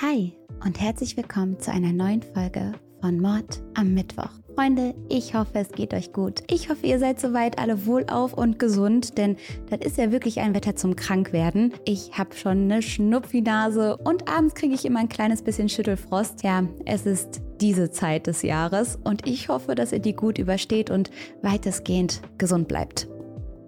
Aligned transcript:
Hi 0.00 0.32
und 0.64 0.80
herzlich 0.80 1.16
willkommen 1.16 1.58
zu 1.58 1.72
einer 1.72 1.92
neuen 1.92 2.22
Folge 2.22 2.70
von 3.00 3.18
Mord 3.18 3.60
am 3.74 3.94
Mittwoch. 3.94 4.30
Freunde, 4.54 4.94
ich 5.08 5.34
hoffe, 5.34 5.58
es 5.58 5.72
geht 5.72 5.92
euch 5.92 6.12
gut. 6.12 6.44
Ich 6.48 6.70
hoffe, 6.70 6.86
ihr 6.86 7.00
seid 7.00 7.18
soweit 7.18 7.58
alle 7.58 7.84
wohlauf 7.84 8.32
und 8.32 8.60
gesund, 8.60 9.18
denn 9.18 9.36
das 9.68 9.80
ist 9.80 9.98
ja 9.98 10.12
wirklich 10.12 10.38
ein 10.38 10.54
Wetter 10.54 10.76
zum 10.76 10.94
Krankwerden. 10.94 11.74
Ich 11.84 12.16
habe 12.16 12.32
schon 12.36 12.70
eine 12.70 12.80
Schnupfinase 12.80 13.96
und 13.96 14.28
abends 14.28 14.54
kriege 14.54 14.74
ich 14.74 14.84
immer 14.84 15.00
ein 15.00 15.08
kleines 15.08 15.42
bisschen 15.42 15.68
Schüttelfrost. 15.68 16.44
Ja, 16.44 16.62
es 16.84 17.04
ist 17.04 17.40
diese 17.60 17.90
Zeit 17.90 18.28
des 18.28 18.42
Jahres 18.42 19.00
und 19.02 19.26
ich 19.26 19.48
hoffe, 19.48 19.74
dass 19.74 19.90
ihr 19.90 19.98
die 19.98 20.14
gut 20.14 20.38
übersteht 20.38 20.90
und 20.90 21.10
weitestgehend 21.42 22.22
gesund 22.38 22.68
bleibt. 22.68 23.08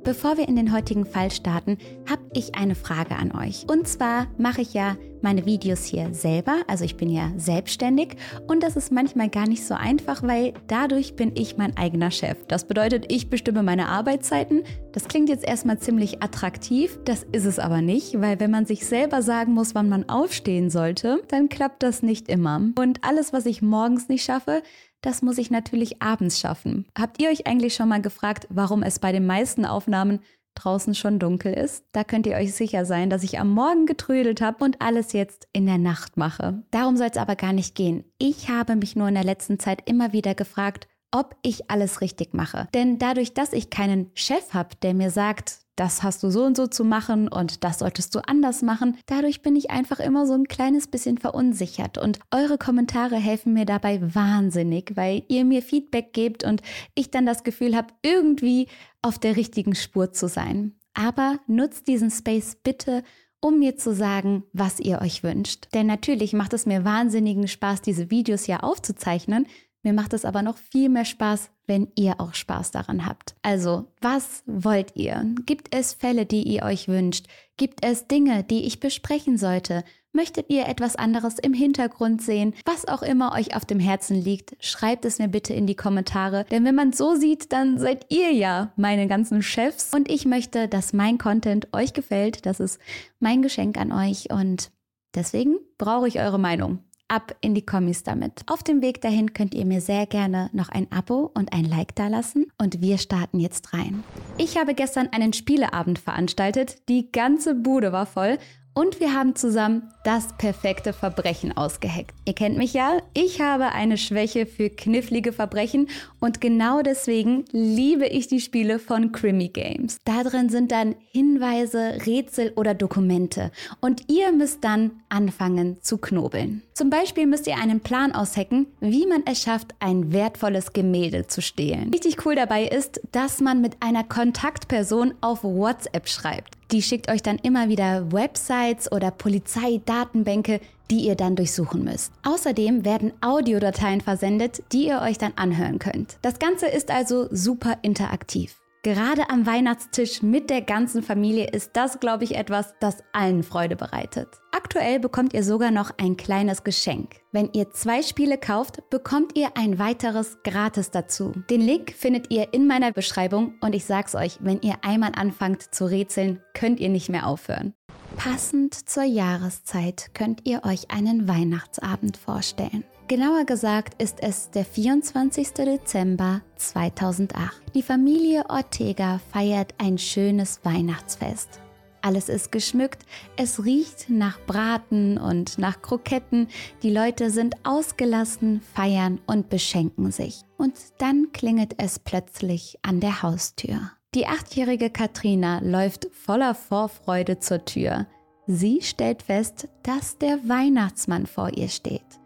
Bevor 0.02 0.38
wir 0.38 0.48
in 0.48 0.56
den 0.56 0.72
heutigen 0.72 1.04
Fall 1.04 1.30
starten, 1.30 1.76
habe 2.08 2.22
ich 2.32 2.54
eine 2.54 2.74
Frage 2.74 3.16
an 3.16 3.32
euch. 3.32 3.66
Und 3.68 3.86
zwar 3.86 4.28
mache 4.38 4.62
ich 4.62 4.72
ja 4.72 4.96
meine 5.22 5.44
Videos 5.44 5.84
hier 5.84 6.14
selber, 6.14 6.62
also 6.66 6.84
ich 6.84 6.96
bin 6.96 7.10
ja 7.10 7.30
selbstständig 7.36 8.16
und 8.46 8.62
das 8.62 8.76
ist 8.76 8.90
manchmal 8.90 9.28
gar 9.28 9.46
nicht 9.46 9.66
so 9.66 9.74
einfach, 9.74 10.22
weil 10.22 10.54
dadurch 10.66 11.14
bin 11.14 11.32
ich 11.34 11.58
mein 11.58 11.76
eigener 11.76 12.10
Chef. 12.10 12.38
Das 12.48 12.66
bedeutet, 12.66 13.12
ich 13.12 13.28
bestimme 13.28 13.62
meine 13.62 13.88
Arbeitszeiten. 13.88 14.62
Das 14.92 15.08
klingt 15.08 15.28
jetzt 15.28 15.46
erstmal 15.46 15.78
ziemlich 15.78 16.22
attraktiv, 16.22 16.98
das 17.04 17.24
ist 17.32 17.44
es 17.44 17.58
aber 17.58 17.82
nicht, 17.82 18.20
weil 18.20 18.40
wenn 18.40 18.50
man 18.50 18.64
sich 18.64 18.86
selber 18.86 19.20
sagen 19.20 19.52
muss, 19.52 19.74
wann 19.74 19.90
man 19.90 20.08
aufstehen 20.08 20.70
sollte, 20.70 21.22
dann 21.28 21.50
klappt 21.50 21.82
das 21.82 22.02
nicht 22.02 22.28
immer. 22.28 22.60
Und 22.78 23.04
alles, 23.04 23.32
was 23.32 23.46
ich 23.46 23.60
morgens 23.60 24.08
nicht 24.08 24.24
schaffe, 24.24 24.62
das 25.02 25.22
muss 25.22 25.38
ich 25.38 25.50
natürlich 25.50 26.02
abends 26.02 26.38
schaffen. 26.38 26.86
Habt 26.96 27.20
ihr 27.20 27.30
euch 27.30 27.46
eigentlich 27.46 27.74
schon 27.74 27.88
mal 27.88 28.02
gefragt, 28.02 28.46
warum 28.50 28.82
es 28.82 28.98
bei 28.98 29.12
den 29.12 29.26
meisten 29.26 29.64
Aufnahmen 29.64 30.20
draußen 30.54 30.94
schon 30.94 31.18
dunkel 31.18 31.54
ist? 31.54 31.84
Da 31.92 32.04
könnt 32.04 32.26
ihr 32.26 32.36
euch 32.36 32.54
sicher 32.54 32.84
sein, 32.84 33.10
dass 33.10 33.22
ich 33.22 33.38
am 33.38 33.50
Morgen 33.50 33.86
getrödelt 33.86 34.40
habe 34.40 34.64
und 34.64 34.80
alles 34.82 35.12
jetzt 35.12 35.48
in 35.52 35.66
der 35.66 35.78
Nacht 35.78 36.16
mache. 36.16 36.62
Darum 36.70 36.96
soll 36.96 37.08
es 37.10 37.16
aber 37.16 37.36
gar 37.36 37.52
nicht 37.52 37.74
gehen. 37.74 38.04
Ich 38.18 38.48
habe 38.48 38.76
mich 38.76 38.96
nur 38.96 39.08
in 39.08 39.14
der 39.14 39.24
letzten 39.24 39.58
Zeit 39.58 39.88
immer 39.88 40.12
wieder 40.12 40.34
gefragt, 40.34 40.88
ob 41.12 41.36
ich 41.42 41.70
alles 41.70 42.00
richtig 42.00 42.34
mache. 42.34 42.68
Denn 42.74 42.98
dadurch, 42.98 43.34
dass 43.34 43.52
ich 43.52 43.70
keinen 43.70 44.10
Chef 44.14 44.54
habe, 44.54 44.76
der 44.82 44.94
mir 44.94 45.10
sagt, 45.10 45.60
das 45.80 46.02
hast 46.02 46.22
du 46.22 46.30
so 46.30 46.44
und 46.44 46.58
so 46.58 46.66
zu 46.66 46.84
machen 46.84 47.26
und 47.26 47.64
das 47.64 47.78
solltest 47.78 48.14
du 48.14 48.18
anders 48.28 48.60
machen. 48.60 48.98
Dadurch 49.06 49.40
bin 49.40 49.56
ich 49.56 49.70
einfach 49.70 49.98
immer 49.98 50.26
so 50.26 50.34
ein 50.34 50.46
kleines 50.46 50.88
bisschen 50.88 51.16
verunsichert 51.16 51.96
und 51.96 52.18
eure 52.30 52.58
Kommentare 52.58 53.16
helfen 53.16 53.54
mir 53.54 53.64
dabei 53.64 54.14
wahnsinnig, 54.14 54.92
weil 54.94 55.22
ihr 55.28 55.46
mir 55.46 55.62
Feedback 55.62 56.12
gebt 56.12 56.44
und 56.44 56.60
ich 56.94 57.10
dann 57.10 57.24
das 57.24 57.44
Gefühl 57.44 57.74
habe, 57.74 57.94
irgendwie 58.02 58.68
auf 59.00 59.18
der 59.18 59.36
richtigen 59.36 59.74
Spur 59.74 60.12
zu 60.12 60.28
sein. 60.28 60.74
Aber 60.92 61.38
nutzt 61.46 61.88
diesen 61.88 62.10
Space 62.10 62.58
bitte, 62.62 63.02
um 63.40 63.58
mir 63.58 63.76
zu 63.76 63.94
sagen, 63.94 64.42
was 64.52 64.80
ihr 64.80 65.00
euch 65.00 65.22
wünscht. 65.22 65.68
Denn 65.72 65.86
natürlich 65.86 66.34
macht 66.34 66.52
es 66.52 66.66
mir 66.66 66.84
wahnsinnigen 66.84 67.48
Spaß, 67.48 67.80
diese 67.80 68.10
Videos 68.10 68.46
ja 68.46 68.60
aufzuzeichnen, 68.60 69.46
mir 69.82 69.94
macht 69.94 70.12
es 70.12 70.24
aber 70.24 70.42
noch 70.42 70.58
viel 70.58 70.90
mehr 70.90 71.06
Spaß, 71.06 71.50
wenn 71.66 71.88
ihr 71.94 72.20
auch 72.20 72.34
Spaß 72.34 72.70
daran 72.70 73.06
habt. 73.06 73.34
Also, 73.42 73.86
was 74.00 74.42
wollt 74.46 74.94
ihr? 74.94 75.24
Gibt 75.46 75.74
es 75.74 75.94
Fälle, 75.94 76.26
die 76.26 76.42
ihr 76.42 76.64
euch 76.64 76.88
wünscht? 76.88 77.26
Gibt 77.56 77.84
es 77.84 78.06
Dinge, 78.06 78.44
die 78.44 78.66
ich 78.66 78.80
besprechen 78.80 79.38
sollte? 79.38 79.84
Möchtet 80.12 80.50
ihr 80.50 80.66
etwas 80.66 80.96
anderes 80.96 81.38
im 81.38 81.54
Hintergrund 81.54 82.20
sehen? 82.20 82.54
Was 82.66 82.88
auch 82.88 83.02
immer 83.02 83.32
euch 83.32 83.54
auf 83.54 83.64
dem 83.64 83.78
Herzen 83.78 84.20
liegt, 84.20 84.56
schreibt 84.58 85.04
es 85.04 85.18
mir 85.18 85.28
bitte 85.28 85.54
in 85.54 85.66
die 85.66 85.76
Kommentare. 85.76 86.44
Denn 86.50 86.64
wenn 86.64 86.74
man 86.74 86.90
es 86.90 86.98
so 86.98 87.14
sieht, 87.14 87.52
dann 87.52 87.78
seid 87.78 88.06
ihr 88.08 88.32
ja 88.32 88.72
meine 88.76 89.06
ganzen 89.06 89.40
Chefs. 89.42 89.94
Und 89.94 90.10
ich 90.10 90.26
möchte, 90.26 90.68
dass 90.68 90.92
mein 90.92 91.16
Content 91.16 91.68
euch 91.72 91.92
gefällt. 91.92 92.44
Das 92.44 92.60
ist 92.60 92.80
mein 93.20 93.40
Geschenk 93.40 93.78
an 93.78 93.92
euch. 93.92 94.30
Und 94.30 94.72
deswegen 95.14 95.58
brauche 95.78 96.08
ich 96.08 96.18
eure 96.18 96.40
Meinung 96.40 96.80
ab 97.10 97.34
in 97.40 97.54
die 97.54 97.66
Kommis 97.66 98.02
damit. 98.02 98.42
Auf 98.46 98.62
dem 98.62 98.80
Weg 98.82 99.00
dahin 99.00 99.32
könnt 99.32 99.54
ihr 99.54 99.66
mir 99.66 99.80
sehr 99.80 100.06
gerne 100.06 100.48
noch 100.52 100.68
ein 100.68 100.90
Abo 100.92 101.30
und 101.34 101.52
ein 101.52 101.64
Like 101.64 101.94
dalassen 101.94 102.46
und 102.58 102.80
wir 102.80 102.98
starten 102.98 103.40
jetzt 103.40 103.74
rein. 103.74 104.04
Ich 104.38 104.56
habe 104.56 104.74
gestern 104.74 105.08
einen 105.12 105.32
Spieleabend 105.32 105.98
veranstaltet, 105.98 106.88
die 106.88 107.10
ganze 107.10 107.54
Bude 107.54 107.92
war 107.92 108.06
voll 108.06 108.38
und 108.74 109.00
wir 109.00 109.14
haben 109.14 109.34
zusammen 109.34 109.90
das 110.04 110.28
perfekte 110.38 110.92
Verbrechen 110.92 111.56
ausgeheckt. 111.56 112.14
Ihr 112.24 112.34
kennt 112.34 112.56
mich 112.56 112.72
ja, 112.72 112.98
ich 113.14 113.40
habe 113.40 113.72
eine 113.72 113.98
Schwäche 113.98 114.46
für 114.46 114.70
knifflige 114.70 115.32
Verbrechen 115.32 115.88
und 116.20 116.40
genau 116.40 116.82
deswegen 116.82 117.44
liebe 117.52 118.06
ich 118.06 118.28
die 118.28 118.40
Spiele 118.40 118.78
von 118.78 119.12
Crimmy 119.12 119.48
Games. 119.48 119.98
Da 120.04 120.22
drin 120.22 120.48
sind 120.48 120.72
dann 120.72 120.94
Hinweise, 121.12 121.98
Rätsel 122.06 122.52
oder 122.56 122.74
Dokumente 122.74 123.50
und 123.80 124.10
ihr 124.10 124.32
müsst 124.32 124.64
dann 124.64 124.92
anfangen 125.08 125.78
zu 125.82 125.98
knobeln. 125.98 126.62
Zum 126.72 126.88
Beispiel 126.90 127.26
müsst 127.26 127.46
ihr 127.46 127.58
einen 127.58 127.80
Plan 127.80 128.12
aushacken, 128.12 128.66
wie 128.80 129.06
man 129.06 129.22
es 129.26 129.42
schafft, 129.42 129.74
ein 129.80 130.12
wertvolles 130.12 130.72
Gemälde 130.72 131.26
zu 131.26 131.42
stehlen. 131.42 131.90
Richtig 131.90 132.24
cool 132.24 132.34
dabei 132.34 132.64
ist, 132.64 133.00
dass 133.12 133.40
man 133.40 133.60
mit 133.60 133.76
einer 133.80 134.04
Kontaktperson 134.04 135.14
auf 135.20 135.44
WhatsApp 135.44 136.08
schreibt. 136.08 136.59
Die 136.72 136.82
schickt 136.82 137.10
euch 137.10 137.22
dann 137.22 137.38
immer 137.38 137.68
wieder 137.68 138.12
Websites 138.12 138.92
oder 138.92 139.10
Polizeidatenbänke, 139.10 140.60
die 140.90 141.00
ihr 141.00 141.16
dann 141.16 141.34
durchsuchen 141.34 141.82
müsst. 141.82 142.12
Außerdem 142.22 142.84
werden 142.84 143.12
Audiodateien 143.20 144.00
versendet, 144.00 144.62
die 144.72 144.86
ihr 144.86 145.00
euch 145.02 145.18
dann 145.18 145.32
anhören 145.36 145.78
könnt. 145.80 146.18
Das 146.22 146.38
Ganze 146.38 146.66
ist 146.66 146.90
also 146.90 147.26
super 147.30 147.78
interaktiv. 147.82 148.59
Gerade 148.82 149.28
am 149.28 149.44
Weihnachtstisch 149.44 150.22
mit 150.22 150.48
der 150.48 150.62
ganzen 150.62 151.02
Familie 151.02 151.50
ist 151.50 151.72
das, 151.74 152.00
glaube 152.00 152.24
ich, 152.24 152.34
etwas, 152.34 152.72
das 152.80 153.04
allen 153.12 153.42
Freude 153.42 153.76
bereitet. 153.76 154.28
Aktuell 154.52 154.98
bekommt 154.98 155.34
ihr 155.34 155.44
sogar 155.44 155.70
noch 155.70 155.90
ein 155.98 156.16
kleines 156.16 156.64
Geschenk. 156.64 157.16
Wenn 157.30 157.50
ihr 157.52 157.70
zwei 157.72 158.00
Spiele 158.00 158.38
kauft, 158.38 158.88
bekommt 158.88 159.36
ihr 159.36 159.50
ein 159.54 159.78
weiteres 159.78 160.38
gratis 160.44 160.90
dazu. 160.90 161.34
Den 161.50 161.60
Link 161.60 161.92
findet 161.92 162.30
ihr 162.30 162.54
in 162.54 162.66
meiner 162.66 162.90
Beschreibung 162.90 163.52
und 163.60 163.74
ich 163.74 163.84
sag's 163.84 164.14
euch, 164.14 164.38
wenn 164.40 164.62
ihr 164.62 164.76
einmal 164.80 165.12
anfangt 165.14 165.74
zu 165.74 165.84
rätseln, 165.84 166.40
könnt 166.54 166.80
ihr 166.80 166.88
nicht 166.88 167.10
mehr 167.10 167.26
aufhören. 167.26 167.74
Passend 168.16 168.88
zur 168.88 169.04
Jahreszeit 169.04 170.14
könnt 170.14 170.46
ihr 170.48 170.64
euch 170.64 170.90
einen 170.90 171.28
Weihnachtsabend 171.28 172.16
vorstellen. 172.16 172.84
Genauer 173.10 173.44
gesagt 173.44 174.00
ist 174.00 174.22
es 174.22 174.52
der 174.52 174.64
24. 174.64 175.54
Dezember 175.54 176.42
2008. 176.54 177.60
Die 177.74 177.82
Familie 177.82 178.44
Ortega 178.48 179.18
feiert 179.32 179.74
ein 179.78 179.98
schönes 179.98 180.60
Weihnachtsfest. 180.62 181.58
Alles 182.02 182.28
ist 182.28 182.52
geschmückt, 182.52 183.04
es 183.36 183.64
riecht 183.64 184.10
nach 184.10 184.38
Braten 184.46 185.18
und 185.18 185.58
nach 185.58 185.82
Kroketten, 185.82 186.46
die 186.84 186.92
Leute 186.92 187.30
sind 187.30 187.56
ausgelassen, 187.64 188.62
feiern 188.76 189.20
und 189.26 189.50
beschenken 189.50 190.12
sich. 190.12 190.42
Und 190.56 190.74
dann 190.98 191.32
klingelt 191.32 191.74
es 191.78 191.98
plötzlich 191.98 192.78
an 192.82 193.00
der 193.00 193.24
Haustür. 193.24 193.90
Die 194.14 194.28
achtjährige 194.28 194.88
Katrina 194.88 195.58
läuft 195.64 196.06
voller 196.12 196.54
Vorfreude 196.54 197.40
zur 197.40 197.64
Tür. 197.64 198.06
Sie 198.46 198.82
stellt 198.82 199.24
fest, 199.24 199.66
dass 199.82 200.16
der 200.16 200.48
Weihnachtsmann 200.48 201.26
vor 201.26 201.50
ihr 201.56 201.68
steht. 201.68 202.19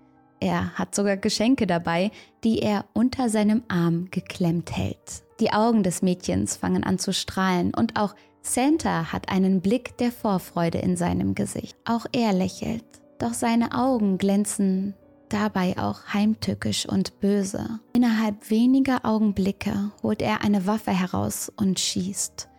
Er 0.44 0.75
hat 0.75 0.94
sogar 0.94 1.16
Geschenke 1.16 1.66
dabei, 1.66 2.10
die 2.44 2.59
er 2.59 2.84
unter 2.93 3.31
seinem 3.31 3.62
Arm 3.69 4.09
geklemmt 4.10 4.77
hält. 4.77 5.22
Die 5.41 5.55
Augen 5.55 5.82
des 5.82 6.03
Mädchens 6.03 6.59
fangen 6.59 6.84
an 6.84 6.99
zu 6.99 7.15
strahlen 7.15 7.72
und 7.72 7.99
auch 7.99 8.15
Santa 8.43 9.10
hat 9.10 9.31
einen 9.31 9.62
Blick 9.62 9.97
der 9.97 10.12
Vorfreude 10.12 10.77
in 10.77 10.99
seinem 10.99 11.34
Gesicht. 11.34 11.78
Auch 11.87 12.05
er 12.12 12.34
lächelt, 12.34 12.84
doch 13.19 13.32
seine 13.32 13.72
Augen 13.72 14.19
glänzen 14.19 14.93
dabei 15.31 15.78
auch 15.78 16.12
heimtückisch 16.12 16.84
und 16.87 17.21
böse. 17.21 17.81
Innerhalb 17.94 18.50
weniger 18.50 19.06
Augenblicke 19.06 19.93
holt 20.03 20.21
er 20.21 20.43
eine 20.43 20.66
Waffe 20.66 20.91
heraus 20.91 21.50
und 21.56 21.81
schießt, 21.81 22.50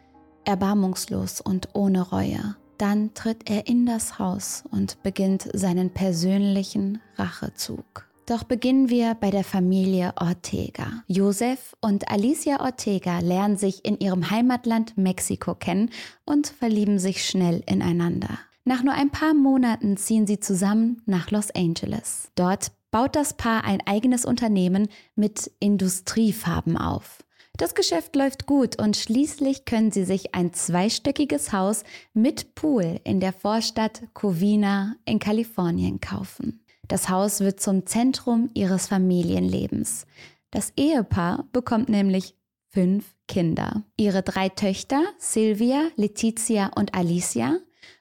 erbarmungslos 0.43 1.39
und 1.39 1.69
ohne 1.73 2.01
Reue. 2.01 2.55
Dann 2.77 3.13
tritt 3.13 3.49
er 3.49 3.67
in 3.67 3.85
das 3.85 4.19
Haus 4.19 4.63
und 4.69 5.01
beginnt 5.03 5.49
seinen 5.53 5.91
persönlichen 5.91 7.01
Rachezug. 7.17 8.05
Doch 8.25 8.43
beginnen 8.43 8.89
wir 8.89 9.13
bei 9.13 9.29
der 9.29 9.43
Familie 9.43 10.13
Ortega. 10.15 11.03
Josef 11.07 11.75
und 11.79 12.09
Alicia 12.09 12.59
Ortega 12.61 13.19
lernen 13.19 13.55
sich 13.55 13.85
in 13.85 13.99
ihrem 13.99 14.31
Heimatland 14.31 14.97
Mexiko 14.97 15.53
kennen 15.53 15.91
und 16.25 16.47
verlieben 16.47 16.97
sich 16.97 17.23
schnell 17.23 17.61
ineinander. 17.67 18.39
Nach 18.63 18.81
nur 18.81 18.95
ein 18.95 19.11
paar 19.11 19.35
Monaten 19.35 19.95
ziehen 19.95 20.25
sie 20.25 20.39
zusammen 20.39 21.03
nach 21.05 21.29
Los 21.29 21.51
Angeles. 21.51 22.31
Dort 22.33 22.71
baut 22.89 23.15
das 23.15 23.35
Paar 23.35 23.63
ein 23.63 23.85
eigenes 23.85 24.25
Unternehmen 24.25 24.87
mit 25.15 25.51
Industriefarben 25.59 26.77
auf. 26.77 27.24
Das 27.57 27.73
Geschäft 27.73 28.17
läuft 28.17 28.47
gut 28.47 28.81
und 28.81 28.97
schließlich 28.97 29.63
können 29.63 29.89
sie 29.89 30.03
sich 30.03 30.35
ein 30.35 30.51
zweistöckiges 30.51 31.53
Haus 31.53 31.83
mit 32.13 32.53
Pool 32.53 32.99
in 33.05 33.21
der 33.21 33.31
Vorstadt 33.31 34.03
Covina 34.13 34.97
in 35.05 35.19
Kalifornien 35.19 36.01
kaufen. 36.01 36.65
Das 36.89 37.07
Haus 37.07 37.39
wird 37.39 37.61
zum 37.61 37.85
Zentrum 37.85 38.49
ihres 38.53 38.87
Familienlebens. 38.87 40.05
Das 40.51 40.73
Ehepaar 40.75 41.47
bekommt 41.53 41.87
nämlich 41.87 42.35
fünf 42.67 43.15
Kinder. 43.27 43.83
Ihre 43.95 44.21
drei 44.21 44.49
Töchter, 44.49 45.01
Sylvia, 45.17 45.87
Letizia 45.95 46.71
und 46.75 46.93
Alicia, 46.93 47.59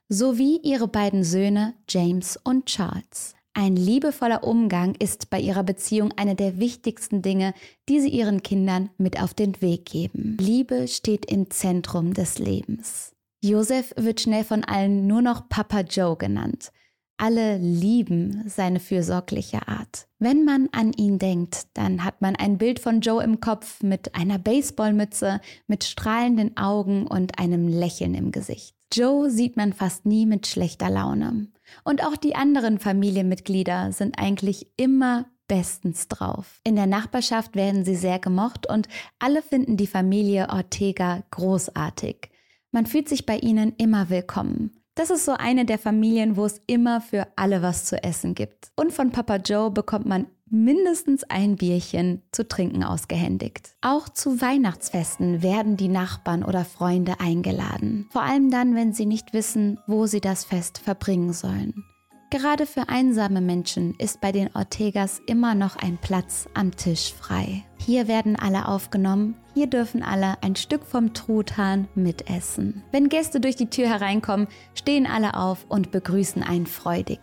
sowie 0.09 0.59
ihre 0.65 0.89
beiden 0.89 1.23
Söhne 1.23 1.75
James 1.89 2.37
und 2.43 2.67
Charles. 2.67 3.35
Ein 3.57 3.77
liebevoller 3.77 4.43
Umgang 4.43 4.97
ist 4.97 5.31
bei 5.31 5.39
ihrer 5.39 5.63
Beziehung 5.63 6.13
eine 6.17 6.35
der 6.35 6.59
wichtigsten 6.59 7.23
Dinge, 7.23 7.55
die 7.89 8.01
sie 8.01 8.09
ihren 8.09 8.43
Kindern 8.43 8.91
mit 8.99 9.23
auf 9.23 9.33
den 9.33 9.63
Weg 9.63 9.87
geben. 9.87 10.37
Liebe 10.41 10.89
steht 10.89 11.25
im 11.27 11.51
Zentrum 11.51 12.15
des 12.15 12.41
Lebens. 12.41 13.13
Joseph 13.45 13.95
wird 13.97 14.21
schnell 14.21 14.43
von 14.43 14.65
allen 14.65 15.07
nur 15.07 15.23
noch 15.23 15.49
Papa 15.49 15.81
Joe 15.81 16.17
genannt. 16.17 16.73
Alle 17.17 17.59
lieben 17.59 18.43
seine 18.49 18.81
fürsorgliche 18.81 19.69
Art. 19.69 20.09
Wenn 20.19 20.45
man 20.45 20.69
an 20.73 20.93
ihn 20.93 21.21
denkt, 21.21 21.69
dann 21.75 22.03
hat 22.03 22.23
man 22.23 22.35
ein 22.35 22.59
Bild 22.59 22.81
von 22.81 23.03
Joe 23.03 23.23
im 23.23 23.41
Kopf 23.41 23.85
mit 23.85 24.17
einer 24.17 24.39
Baseballmütze, 24.39 25.41
mit 25.69 25.85
strahlenden 25.85 26.57
Augen 26.57 27.07
und 27.07 27.39
einem 27.39 27.69
Lächeln 27.69 28.15
im 28.15 28.33
Gesicht. 28.33 28.75
Joe 28.93 29.31
sieht 29.31 29.57
man 29.57 29.73
fast 29.73 30.07
nie 30.07 30.27
mit 30.27 30.49
schlechter 30.49 30.91
Laune. 30.91 31.49
Und 31.85 32.05
auch 32.05 32.17
die 32.17 32.35
anderen 32.35 32.79
Familienmitglieder 32.79 33.93
sind 33.93 34.19
eigentlich 34.19 34.69
immer 34.77 35.27
bestens 35.49 36.09
drauf. 36.09 36.61
In 36.65 36.77
der 36.77 36.87
Nachbarschaft 36.87 37.55
werden 37.55 37.85
sie 37.85 37.97
sehr 37.97 38.19
gemocht 38.19 38.67
und 38.69 38.89
alle 39.19 39.43
finden 39.43 39.77
die 39.77 39.87
Familie 39.87 40.49
Ortega 40.49 41.23
großartig. 41.31 42.31
Man 42.71 42.87
fühlt 42.87 43.09
sich 43.09 43.27
bei 43.27 43.39
ihnen 43.39 43.75
immer 43.77 44.11
willkommen. 44.11 44.73
Das 44.95 45.11
ist 45.11 45.25
so 45.25 45.33
eine 45.33 45.65
der 45.65 45.79
Familien, 45.79 46.37
wo 46.37 46.45
es 46.45 46.63
immer 46.67 47.01
für 47.01 47.27
alle 47.37 47.63
was 47.63 47.85
zu 47.85 48.03
essen 48.03 48.35
gibt. 48.35 48.71
Und 48.77 48.93
von 48.93 49.11
Papa 49.11 49.37
Joe 49.37 49.71
bekommt 49.71 50.07
man 50.07 50.27
mindestens 50.55 51.25
ein 51.25 51.57
Bierchen 51.57 52.23
zu 52.33 52.47
trinken 52.47 52.85
ausgehändigt. 52.85 53.75
Auch 53.83 54.09
zu 54.09 54.41
Weihnachtsfesten 54.41 55.43
werden 55.43 55.77
die 55.77 55.89
Nachbarn 55.89 56.45
oder 56.45 56.65
Freunde 56.65 57.19
eingeladen. 57.21 58.07
Vor 58.11 58.23
allem 58.23 58.51
dann, 58.51 58.75
wenn 58.75 58.93
sie 58.93 59.07
nicht 59.07 59.33
wissen, 59.33 59.81
wo 59.87 60.07
sie 60.07 60.21
das 60.21 60.45
Fest 60.45 60.79
verbringen 60.79 61.33
sollen. 61.33 61.85
Gerade 62.31 62.67
für 62.67 62.89
einsame 62.89 63.41
Menschen 63.41 63.95
ist 63.99 64.21
bei 64.21 64.33
den 64.33 64.51
Ortegas 64.55 65.21
immer 65.27 65.55
noch 65.55 65.77
ein 65.77 65.99
Platz 65.99 66.49
am 66.55 66.75
Tisch 66.75 67.13
frei. 67.13 67.65
Hier 67.79 68.09
werden 68.09 68.35
alle 68.35 68.67
aufgenommen, 68.67 69.37
hier 69.55 69.69
dürfen 69.69 70.03
alle 70.03 70.43
ein 70.43 70.57
Stück 70.57 70.85
vom 70.85 71.15
Truthahn 71.15 71.87
mitessen. 71.95 72.83
Wenn 72.91 73.09
Gäste 73.09 73.39
durch 73.39 73.55
die 73.55 73.71
Tür 73.71 73.89
hereinkommen, 73.89 74.49
stehen 74.75 75.07
alle 75.07 75.35
auf 75.35 75.67
und 75.69 75.93
begrüßen 75.93 76.43
einen 76.43 76.67
freudig. 76.67 77.21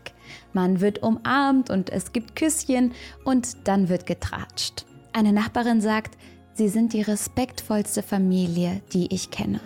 Man 0.53 0.81
wird 0.81 1.03
umarmt 1.03 1.69
und 1.69 1.89
es 1.89 2.13
gibt 2.13 2.35
Küsschen 2.35 2.93
und 3.23 3.67
dann 3.67 3.89
wird 3.89 4.05
getratscht. 4.05 4.85
Eine 5.13 5.33
Nachbarin 5.33 5.81
sagt, 5.81 6.17
sie 6.53 6.69
sind 6.69 6.93
die 6.93 7.01
respektvollste 7.01 8.03
Familie, 8.03 8.81
die 8.93 9.13
ich 9.13 9.31
kenne. 9.31 9.59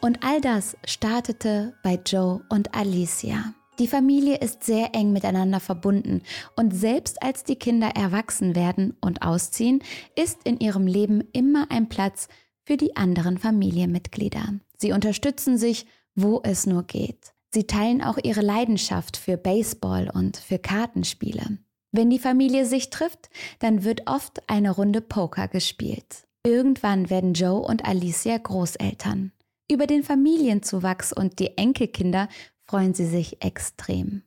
Und 0.00 0.24
all 0.24 0.40
das 0.40 0.76
startete 0.84 1.74
bei 1.82 1.98
Joe 2.04 2.42
und 2.48 2.74
Alicia. 2.74 3.54
Die 3.78 3.88
Familie 3.88 4.38
ist 4.38 4.64
sehr 4.64 4.94
eng 4.94 5.12
miteinander 5.12 5.60
verbunden 5.60 6.22
und 6.56 6.74
selbst 6.74 7.22
als 7.22 7.44
die 7.44 7.56
Kinder 7.56 7.88
erwachsen 7.88 8.54
werden 8.54 8.96
und 9.02 9.20
ausziehen, 9.20 9.82
ist 10.14 10.38
in 10.44 10.58
ihrem 10.60 10.86
Leben 10.86 11.22
immer 11.32 11.70
ein 11.70 11.90
Platz 11.90 12.28
für 12.64 12.78
die 12.78 12.96
anderen 12.96 13.36
Familienmitglieder. 13.36 14.54
Sie 14.78 14.92
unterstützen 14.92 15.58
sich, 15.58 15.86
wo 16.14 16.40
es 16.42 16.66
nur 16.66 16.84
geht. 16.84 17.35
Sie 17.56 17.66
teilen 17.66 18.02
auch 18.02 18.18
ihre 18.22 18.42
Leidenschaft 18.42 19.16
für 19.16 19.38
Baseball 19.38 20.10
und 20.12 20.36
für 20.36 20.58
Kartenspiele. 20.58 21.56
Wenn 21.90 22.10
die 22.10 22.18
Familie 22.18 22.66
sich 22.66 22.90
trifft, 22.90 23.30
dann 23.60 23.82
wird 23.82 24.02
oft 24.10 24.42
eine 24.46 24.72
Runde 24.72 25.00
Poker 25.00 25.48
gespielt. 25.48 26.26
Irgendwann 26.44 27.08
werden 27.08 27.32
Joe 27.32 27.62
und 27.62 27.86
Alicia 27.86 28.36
Großeltern. 28.36 29.32
Über 29.70 29.86
den 29.86 30.02
Familienzuwachs 30.02 31.14
und 31.14 31.38
die 31.38 31.56
Enkelkinder 31.56 32.28
freuen 32.66 32.92
sie 32.92 33.06
sich 33.06 33.42
extrem. 33.42 34.20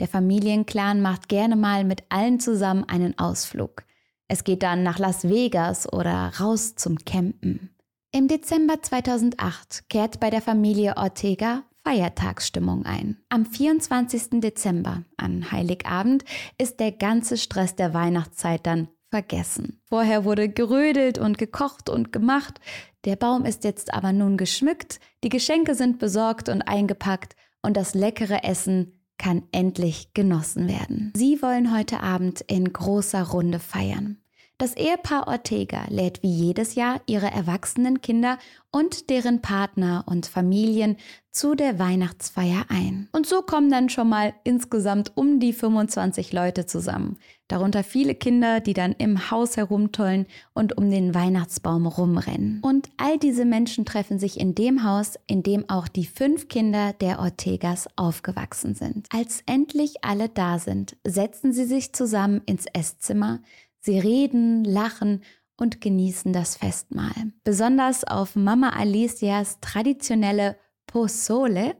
Der 0.00 0.08
Familienclan 0.08 1.00
macht 1.00 1.28
gerne 1.28 1.54
mal 1.54 1.84
mit 1.84 2.02
allen 2.08 2.40
zusammen 2.40 2.82
einen 2.82 3.16
Ausflug. 3.16 3.84
Es 4.26 4.42
geht 4.42 4.64
dann 4.64 4.82
nach 4.82 4.98
Las 4.98 5.28
Vegas 5.28 5.92
oder 5.92 6.32
raus 6.40 6.74
zum 6.74 6.98
Campen. 6.98 7.70
Im 8.10 8.26
Dezember 8.26 8.82
2008 8.82 9.88
kehrt 9.88 10.18
bei 10.18 10.30
der 10.30 10.42
Familie 10.42 10.96
Ortega 10.96 11.62
Feiertagsstimmung 11.84 12.84
ein. 12.86 13.18
Am 13.28 13.44
24. 13.44 14.40
Dezember, 14.40 15.04
an 15.16 15.50
Heiligabend, 15.50 16.24
ist 16.58 16.80
der 16.80 16.92
ganze 16.92 17.36
Stress 17.36 17.74
der 17.74 17.92
Weihnachtszeit 17.92 18.66
dann 18.66 18.88
vergessen. 19.10 19.80
Vorher 19.84 20.24
wurde 20.24 20.48
gerödelt 20.48 21.18
und 21.18 21.38
gekocht 21.38 21.90
und 21.90 22.12
gemacht. 22.12 22.60
Der 23.04 23.16
Baum 23.16 23.44
ist 23.44 23.64
jetzt 23.64 23.92
aber 23.92 24.12
nun 24.12 24.36
geschmückt, 24.36 25.00
die 25.22 25.28
Geschenke 25.28 25.74
sind 25.74 25.98
besorgt 25.98 26.48
und 26.48 26.62
eingepackt 26.62 27.36
und 27.62 27.76
das 27.76 27.94
leckere 27.94 28.44
Essen 28.44 28.98
kann 29.18 29.42
endlich 29.52 30.14
genossen 30.14 30.66
werden. 30.66 31.12
Sie 31.14 31.42
wollen 31.42 31.76
heute 31.76 32.00
Abend 32.00 32.40
in 32.40 32.72
großer 32.72 33.22
Runde 33.22 33.58
feiern. 33.58 34.21
Das 34.62 34.76
Ehepaar 34.76 35.26
Ortega 35.26 35.86
lädt 35.88 36.22
wie 36.22 36.30
jedes 36.30 36.76
Jahr 36.76 37.00
ihre 37.06 37.26
erwachsenen 37.26 38.00
Kinder 38.00 38.38
und 38.70 39.10
deren 39.10 39.42
Partner 39.42 40.04
und 40.06 40.26
Familien 40.26 40.98
zu 41.32 41.56
der 41.56 41.80
Weihnachtsfeier 41.80 42.66
ein. 42.68 43.08
Und 43.10 43.26
so 43.26 43.42
kommen 43.42 43.72
dann 43.72 43.88
schon 43.88 44.08
mal 44.08 44.34
insgesamt 44.44 45.16
um 45.16 45.40
die 45.40 45.52
25 45.52 46.32
Leute 46.32 46.64
zusammen. 46.64 47.18
Darunter 47.48 47.82
viele 47.82 48.14
Kinder, 48.14 48.60
die 48.60 48.72
dann 48.72 48.92
im 48.92 49.32
Haus 49.32 49.56
herumtollen 49.56 50.26
und 50.54 50.78
um 50.78 50.88
den 50.92 51.12
Weihnachtsbaum 51.12 51.88
rumrennen. 51.88 52.60
Und 52.62 52.88
all 52.98 53.18
diese 53.18 53.44
Menschen 53.44 53.84
treffen 53.84 54.20
sich 54.20 54.38
in 54.38 54.54
dem 54.54 54.84
Haus, 54.84 55.18
in 55.26 55.42
dem 55.42 55.68
auch 55.68 55.88
die 55.88 56.06
fünf 56.06 56.46
Kinder 56.46 56.92
der 56.92 57.18
Ortegas 57.18 57.88
aufgewachsen 57.96 58.76
sind. 58.76 59.08
Als 59.12 59.42
endlich 59.46 60.04
alle 60.04 60.28
da 60.28 60.60
sind, 60.60 60.96
setzen 61.04 61.52
sie 61.52 61.64
sich 61.64 61.92
zusammen 61.92 62.42
ins 62.46 62.66
Esszimmer, 62.72 63.40
Sie 63.84 63.98
reden, 63.98 64.64
lachen 64.64 65.22
und 65.56 65.80
genießen 65.80 66.32
das 66.32 66.56
Festmahl. 66.56 67.32
Besonders 67.44 68.04
auf 68.04 68.36
Mama 68.36 68.70
Alicias 68.70 69.58
traditionelle 69.60 70.56
Pozole, 70.86 71.74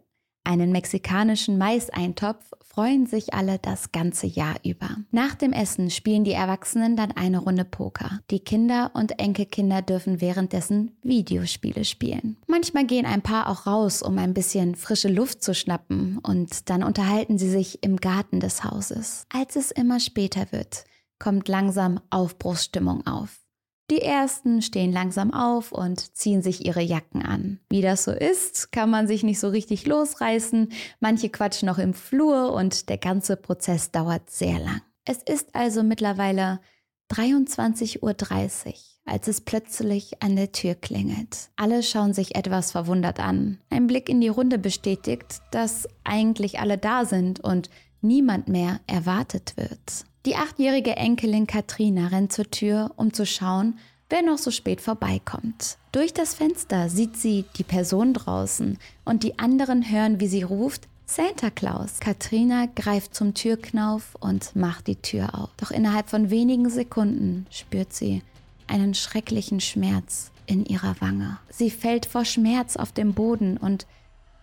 einen 0.44 0.72
mexikanischen 0.72 1.58
Maiseintopf, 1.58 2.52
freuen 2.64 3.06
sich 3.06 3.34
alle 3.34 3.58
das 3.58 3.92
ganze 3.92 4.26
Jahr 4.26 4.56
über. 4.64 4.88
Nach 5.12 5.36
dem 5.36 5.52
Essen 5.52 5.90
spielen 5.90 6.24
die 6.24 6.32
Erwachsenen 6.32 6.96
dann 6.96 7.12
eine 7.12 7.38
Runde 7.38 7.64
Poker. 7.64 8.18
Die 8.30 8.40
Kinder 8.40 8.90
und 8.94 9.20
Enkelkinder 9.20 9.82
dürfen 9.82 10.20
währenddessen 10.20 10.96
Videospiele 11.02 11.84
spielen. 11.84 12.38
Manchmal 12.48 12.86
gehen 12.86 13.06
ein 13.06 13.22
paar 13.22 13.48
auch 13.48 13.66
raus, 13.66 14.02
um 14.02 14.18
ein 14.18 14.34
bisschen 14.34 14.74
frische 14.74 15.08
Luft 15.08 15.44
zu 15.44 15.54
schnappen 15.54 16.18
und 16.18 16.68
dann 16.70 16.82
unterhalten 16.82 17.38
sie 17.38 17.50
sich 17.50 17.84
im 17.84 17.98
Garten 17.98 18.40
des 18.40 18.64
Hauses. 18.64 19.26
Als 19.32 19.54
es 19.54 19.70
immer 19.70 20.00
später 20.00 20.50
wird, 20.50 20.84
kommt 21.22 21.46
langsam 21.46 22.00
Aufbruchsstimmung 22.10 23.06
auf. 23.06 23.38
Die 23.92 24.02
ersten 24.02 24.60
stehen 24.60 24.92
langsam 24.92 25.32
auf 25.32 25.70
und 25.70 26.16
ziehen 26.16 26.42
sich 26.42 26.66
ihre 26.66 26.82
Jacken 26.82 27.22
an. 27.22 27.60
Wie 27.70 27.80
das 27.80 28.02
so 28.02 28.10
ist, 28.10 28.72
kann 28.72 28.90
man 28.90 29.06
sich 29.06 29.22
nicht 29.22 29.38
so 29.38 29.48
richtig 29.48 29.86
losreißen. 29.86 30.72
Manche 30.98 31.28
quatschen 31.28 31.66
noch 31.66 31.78
im 31.78 31.94
Flur 31.94 32.52
und 32.52 32.88
der 32.88 32.98
ganze 32.98 33.36
Prozess 33.36 33.92
dauert 33.92 34.30
sehr 34.30 34.58
lang. 34.58 34.82
Es 35.04 35.18
ist 35.22 35.54
also 35.54 35.84
mittlerweile 35.84 36.58
23.30 37.12 37.98
Uhr, 38.02 38.16
als 39.04 39.28
es 39.28 39.42
plötzlich 39.42 40.20
an 40.22 40.34
der 40.34 40.50
Tür 40.50 40.74
klingelt. 40.74 41.50
Alle 41.54 41.84
schauen 41.84 42.14
sich 42.14 42.34
etwas 42.34 42.72
verwundert 42.72 43.20
an. 43.20 43.58
Ein 43.70 43.86
Blick 43.86 44.08
in 44.08 44.20
die 44.20 44.28
Runde 44.28 44.58
bestätigt, 44.58 45.40
dass 45.52 45.86
eigentlich 46.02 46.58
alle 46.58 46.78
da 46.78 47.04
sind 47.04 47.38
und 47.38 47.70
niemand 48.02 48.48
mehr 48.48 48.80
erwartet 48.86 49.54
wird. 49.56 50.04
Die 50.26 50.36
achtjährige 50.36 50.96
Enkelin 50.96 51.46
Katrina 51.46 52.08
rennt 52.08 52.32
zur 52.32 52.50
Tür, 52.50 52.92
um 52.96 53.12
zu 53.12 53.26
schauen, 53.26 53.78
wer 54.08 54.22
noch 54.22 54.38
so 54.38 54.50
spät 54.50 54.80
vorbeikommt. 54.80 55.78
Durch 55.90 56.12
das 56.12 56.34
Fenster 56.34 56.88
sieht 56.88 57.16
sie 57.16 57.44
die 57.56 57.64
Person 57.64 58.14
draußen 58.14 58.78
und 59.04 59.24
die 59.24 59.38
anderen 59.38 59.90
hören, 59.90 60.20
wie 60.20 60.28
sie 60.28 60.42
ruft, 60.42 60.86
Santa 61.06 61.50
Claus. 61.50 61.98
Katrina 62.00 62.66
greift 62.74 63.14
zum 63.14 63.34
Türknauf 63.34 64.14
und 64.20 64.54
macht 64.56 64.86
die 64.86 64.96
Tür 64.96 65.34
auf. 65.34 65.50
Doch 65.56 65.70
innerhalb 65.70 66.08
von 66.08 66.30
wenigen 66.30 66.70
Sekunden 66.70 67.46
spürt 67.50 67.92
sie 67.92 68.22
einen 68.66 68.94
schrecklichen 68.94 69.60
Schmerz 69.60 70.30
in 70.46 70.64
ihrer 70.64 71.00
Wange. 71.00 71.38
Sie 71.50 71.70
fällt 71.70 72.06
vor 72.06 72.24
Schmerz 72.24 72.76
auf 72.76 72.92
den 72.92 73.12
Boden 73.12 73.56
und 73.56 73.86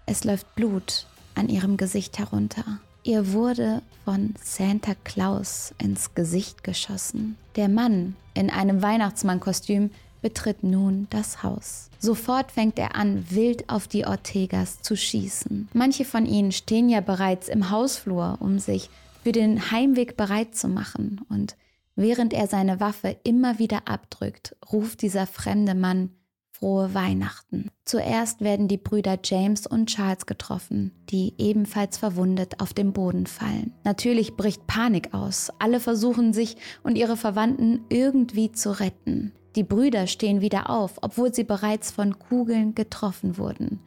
es 0.05 0.23
läuft 0.23 0.55
Blut 0.55 1.07
an 1.35 1.49
ihrem 1.49 1.77
Gesicht 1.77 2.19
herunter. 2.19 2.79
Ihr 3.09 3.33
wurde 3.33 3.81
von 4.05 4.35
Santa 4.39 4.93
Claus 5.03 5.73
ins 5.79 6.13
Gesicht 6.13 6.63
geschossen. 6.63 7.37
Der 7.55 7.67
Mann 7.67 8.15
in 8.35 8.51
einem 8.51 8.83
Weihnachtsmannkostüm 8.83 9.89
betritt 10.21 10.61
nun 10.61 11.07
das 11.09 11.41
Haus. 11.41 11.89
Sofort 11.97 12.51
fängt 12.51 12.77
er 12.77 12.95
an, 12.95 13.25
wild 13.31 13.67
auf 13.67 13.87
die 13.87 14.05
Ortegas 14.05 14.83
zu 14.83 14.95
schießen. 14.95 15.69
Manche 15.73 16.05
von 16.05 16.27
ihnen 16.27 16.51
stehen 16.51 16.87
ja 16.87 17.01
bereits 17.01 17.47
im 17.47 17.71
Hausflur, 17.71 18.37
um 18.41 18.59
sich 18.59 18.91
für 19.23 19.31
den 19.31 19.71
Heimweg 19.71 20.15
bereit 20.15 20.53
zu 20.53 20.67
machen. 20.67 21.19
Und 21.29 21.55
während 21.95 22.31
er 22.31 22.45
seine 22.45 22.79
Waffe 22.79 23.17
immer 23.23 23.57
wieder 23.57 23.87
abdrückt, 23.87 24.55
ruft 24.71 25.01
dieser 25.01 25.25
fremde 25.25 25.73
Mann 25.73 26.11
frohe 26.59 26.93
Weihnachten. 26.93 27.69
Zuerst 27.85 28.41
werden 28.41 28.67
die 28.67 28.77
Brüder 28.77 29.17
James 29.23 29.65
und 29.65 29.87
Charles 29.87 30.25
getroffen, 30.25 30.91
die 31.09 31.33
ebenfalls 31.37 31.97
verwundet 31.97 32.59
auf 32.59 32.73
dem 32.73 32.93
Boden 32.93 33.25
fallen. 33.25 33.73
Natürlich 33.83 34.35
bricht 34.35 34.67
Panik 34.67 35.13
aus. 35.13 35.51
Alle 35.59 35.79
versuchen 35.79 36.33
sich 36.33 36.57
und 36.83 36.97
ihre 36.97 37.17
Verwandten 37.17 37.81
irgendwie 37.89 38.51
zu 38.51 38.79
retten. 38.79 39.33
Die 39.55 39.63
Brüder 39.63 40.07
stehen 40.07 40.41
wieder 40.41 40.69
auf, 40.69 40.97
obwohl 41.01 41.33
sie 41.33 41.43
bereits 41.43 41.91
von 41.91 42.19
Kugeln 42.19 42.75
getroffen 42.75 43.37
wurden. 43.37 43.79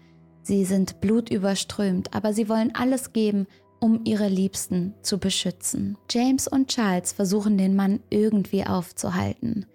Sie 0.43 0.65
sind 0.65 1.01
blutüberströmt, 1.01 2.15
aber 2.15 2.33
sie 2.33 2.49
wollen 2.49 2.75
alles 2.75 3.13
geben, 3.13 3.47
um 3.79 4.01
ihre 4.05 4.29
Liebsten 4.29 4.95
zu 5.03 5.19
beschützen. 5.19 5.97
James 6.11 6.49
und 6.49 6.69
Charles 6.69 7.13
versuchen 7.13 7.59
den 7.59 7.77
Mann 7.77 8.01
irgendwie 8.11 8.65
aufzuhalten. 8.65 9.67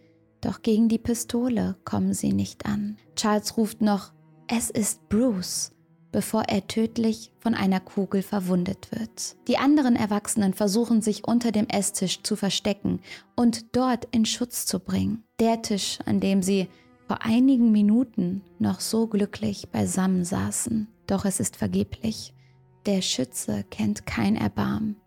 Doch 0.42 0.62
gegen 0.62 0.88
die 0.90 1.00
Pistole 1.00 1.76
kommen 1.84 2.14
sie 2.14 2.34
nicht 2.34 2.66
an. 2.66 2.98
Charles 3.16 3.58
ruft 3.58 3.82
noch, 3.82 4.14
es 4.48 4.70
ist 4.70 5.10
Bruce, 5.10 5.72
bevor 6.12 6.44
er 6.44 6.68
tödlich 6.68 7.32
von 7.40 7.54
einer 7.54 7.80
Kugel 7.80 8.22
verwundet 8.22 8.92
wird. 8.92 9.36
Die 9.48 9.58
anderen 9.58 9.96
Erwachsenen 9.96 10.54
versuchen 10.54 11.02
sich 11.02 11.28
unter 11.28 11.52
dem 11.52 11.68
Esstisch 11.68 12.24
zu 12.24 12.36
verstecken 12.36 13.02
und 13.36 13.76
dort 13.76 14.06
in 14.12 14.26
Schutz 14.26 14.66
zu 14.66 14.80
bringen. 14.80 15.24
Der 15.40 15.62
Tisch, 15.62 16.00
an 16.06 16.20
dem 16.20 16.42
sie 16.42 16.68
vor 17.08 17.24
einigen 17.24 17.72
Minuten 17.72 18.42
noch 18.60 18.80
so 18.80 19.08
glücklich 19.08 19.70
beisammen 19.70 20.26
saßen. 20.26 20.88
Doch 21.08 21.26
es 21.26 21.40
ist 21.40 21.56
vergeblich. 21.56 22.34
Der 22.86 23.02
Schütze 23.02 23.64
kennt 23.70 24.06
kein 24.06 24.36
Erbarmen. 24.36 24.98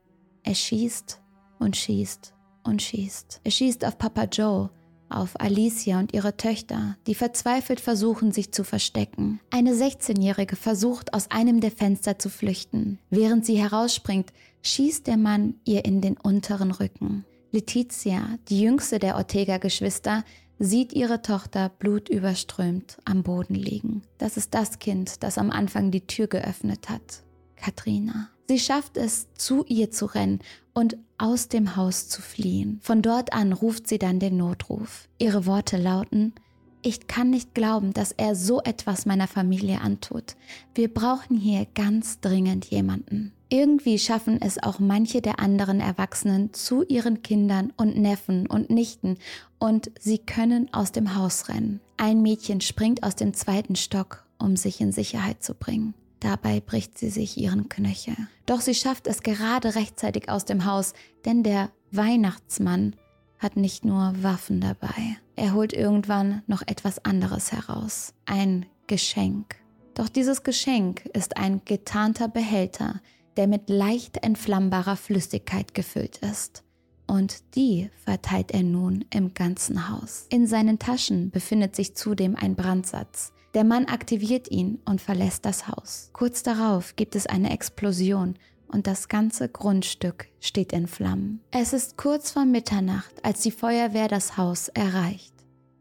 Er 0.42 0.54
schießt 0.54 1.20
und 1.58 1.76
schießt 1.76 2.34
und 2.62 2.82
schießt. 2.82 3.40
Er 3.44 3.50
schießt 3.50 3.84
auf 3.84 3.98
Papa 3.98 4.24
Joe, 4.24 4.70
auf 5.10 5.40
Alicia 5.40 5.98
und 5.98 6.14
ihre 6.14 6.36
Töchter, 6.36 6.96
die 7.06 7.14
verzweifelt 7.14 7.80
versuchen, 7.80 8.32
sich 8.32 8.52
zu 8.52 8.64
verstecken. 8.64 9.40
Eine 9.50 9.72
16-Jährige 9.72 10.56
versucht, 10.56 11.14
aus 11.14 11.30
einem 11.30 11.60
der 11.60 11.70
Fenster 11.70 12.18
zu 12.18 12.28
flüchten. 12.28 12.98
Während 13.10 13.44
sie 13.44 13.56
herausspringt, 13.56 14.32
schießt 14.62 15.06
der 15.06 15.16
Mann 15.16 15.54
ihr 15.64 15.84
in 15.84 16.00
den 16.00 16.16
unteren 16.16 16.70
Rücken. 16.70 17.24
Letizia, 17.52 18.38
die 18.48 18.60
jüngste 18.60 18.98
der 18.98 19.16
Ortega-Geschwister, 19.16 20.24
sieht 20.58 20.92
ihre 20.92 21.22
Tochter 21.22 21.70
blutüberströmt 21.70 22.98
am 23.04 23.22
Boden 23.22 23.54
liegen. 23.54 24.02
Das 24.18 24.36
ist 24.36 24.54
das 24.54 24.78
Kind, 24.78 25.22
das 25.22 25.38
am 25.38 25.50
Anfang 25.50 25.90
die 25.90 26.06
Tür 26.06 26.26
geöffnet 26.26 26.88
hat. 26.88 27.22
Katrina. 27.56 28.28
Sie 28.46 28.58
schafft 28.58 28.96
es, 28.96 29.28
zu 29.34 29.64
ihr 29.66 29.90
zu 29.90 30.06
rennen 30.06 30.40
und 30.80 30.96
aus 31.18 31.48
dem 31.48 31.76
Haus 31.76 32.08
zu 32.08 32.22
fliehen. 32.22 32.80
Von 32.80 33.02
dort 33.02 33.34
an 33.34 33.52
ruft 33.52 33.86
sie 33.86 33.98
dann 33.98 34.18
den 34.18 34.38
Notruf. 34.38 35.08
Ihre 35.18 35.44
Worte 35.44 35.76
lauten, 35.76 36.32
ich 36.80 37.06
kann 37.06 37.28
nicht 37.28 37.54
glauben, 37.54 37.92
dass 37.92 38.12
er 38.12 38.34
so 38.34 38.62
etwas 38.62 39.04
meiner 39.04 39.28
Familie 39.28 39.82
antut. 39.82 40.36
Wir 40.74 40.88
brauchen 40.88 41.36
hier 41.36 41.66
ganz 41.74 42.20
dringend 42.20 42.64
jemanden. 42.64 43.34
Irgendwie 43.50 43.98
schaffen 43.98 44.40
es 44.40 44.62
auch 44.62 44.78
manche 44.78 45.20
der 45.20 45.38
anderen 45.38 45.80
Erwachsenen 45.80 46.54
zu 46.54 46.82
ihren 46.84 47.20
Kindern 47.22 47.74
und 47.76 47.98
Neffen 47.98 48.46
und 48.46 48.70
Nichten 48.70 49.18
und 49.58 49.90
sie 50.00 50.16
können 50.16 50.72
aus 50.72 50.92
dem 50.92 51.14
Haus 51.14 51.50
rennen. 51.50 51.80
Ein 51.98 52.22
Mädchen 52.22 52.62
springt 52.62 53.02
aus 53.02 53.16
dem 53.16 53.34
zweiten 53.34 53.76
Stock, 53.76 54.24
um 54.38 54.56
sich 54.56 54.80
in 54.80 54.92
Sicherheit 54.92 55.42
zu 55.42 55.52
bringen. 55.52 55.92
Dabei 56.20 56.60
bricht 56.60 56.98
sie 56.98 57.10
sich 57.10 57.38
ihren 57.38 57.68
Knöchel. 57.68 58.16
Doch 58.46 58.60
sie 58.60 58.74
schafft 58.74 59.06
es 59.06 59.22
gerade 59.22 59.74
rechtzeitig 59.74 60.28
aus 60.28 60.44
dem 60.44 60.66
Haus, 60.66 60.92
denn 61.24 61.42
der 61.42 61.70
Weihnachtsmann 61.90 62.94
hat 63.38 63.56
nicht 63.56 63.84
nur 63.84 64.14
Waffen 64.22 64.60
dabei. 64.60 65.16
Er 65.34 65.54
holt 65.54 65.72
irgendwann 65.72 66.42
noch 66.46 66.62
etwas 66.62 67.04
anderes 67.04 67.52
heraus. 67.52 68.12
Ein 68.26 68.66
Geschenk. 68.86 69.56
Doch 69.94 70.08
dieses 70.08 70.42
Geschenk 70.42 71.06
ist 71.14 71.38
ein 71.38 71.62
getarnter 71.64 72.28
Behälter, 72.28 73.00
der 73.36 73.46
mit 73.46 73.70
leicht 73.70 74.18
entflammbarer 74.18 74.96
Flüssigkeit 74.96 75.72
gefüllt 75.74 76.18
ist. 76.18 76.62
Und 77.06 77.56
die 77.56 77.90
verteilt 78.04 78.52
er 78.52 78.62
nun 78.62 79.04
im 79.10 79.34
ganzen 79.34 79.88
Haus. 79.88 80.26
In 80.28 80.46
seinen 80.46 80.78
Taschen 80.78 81.30
befindet 81.30 81.74
sich 81.74 81.96
zudem 81.96 82.36
ein 82.36 82.54
Brandsatz, 82.54 83.32
der 83.54 83.64
Mann 83.64 83.86
aktiviert 83.86 84.50
ihn 84.50 84.78
und 84.84 85.00
verlässt 85.00 85.44
das 85.44 85.66
Haus. 85.66 86.10
Kurz 86.12 86.42
darauf 86.42 86.96
gibt 86.96 87.16
es 87.16 87.26
eine 87.26 87.50
Explosion 87.50 88.36
und 88.68 88.86
das 88.86 89.08
ganze 89.08 89.48
Grundstück 89.48 90.28
steht 90.40 90.72
in 90.72 90.86
Flammen. 90.86 91.40
Es 91.50 91.72
ist 91.72 91.96
kurz 91.96 92.30
vor 92.30 92.44
Mitternacht, 92.44 93.24
als 93.24 93.40
die 93.42 93.50
Feuerwehr 93.50 94.08
das 94.08 94.36
Haus 94.36 94.68
erreicht. 94.68 95.34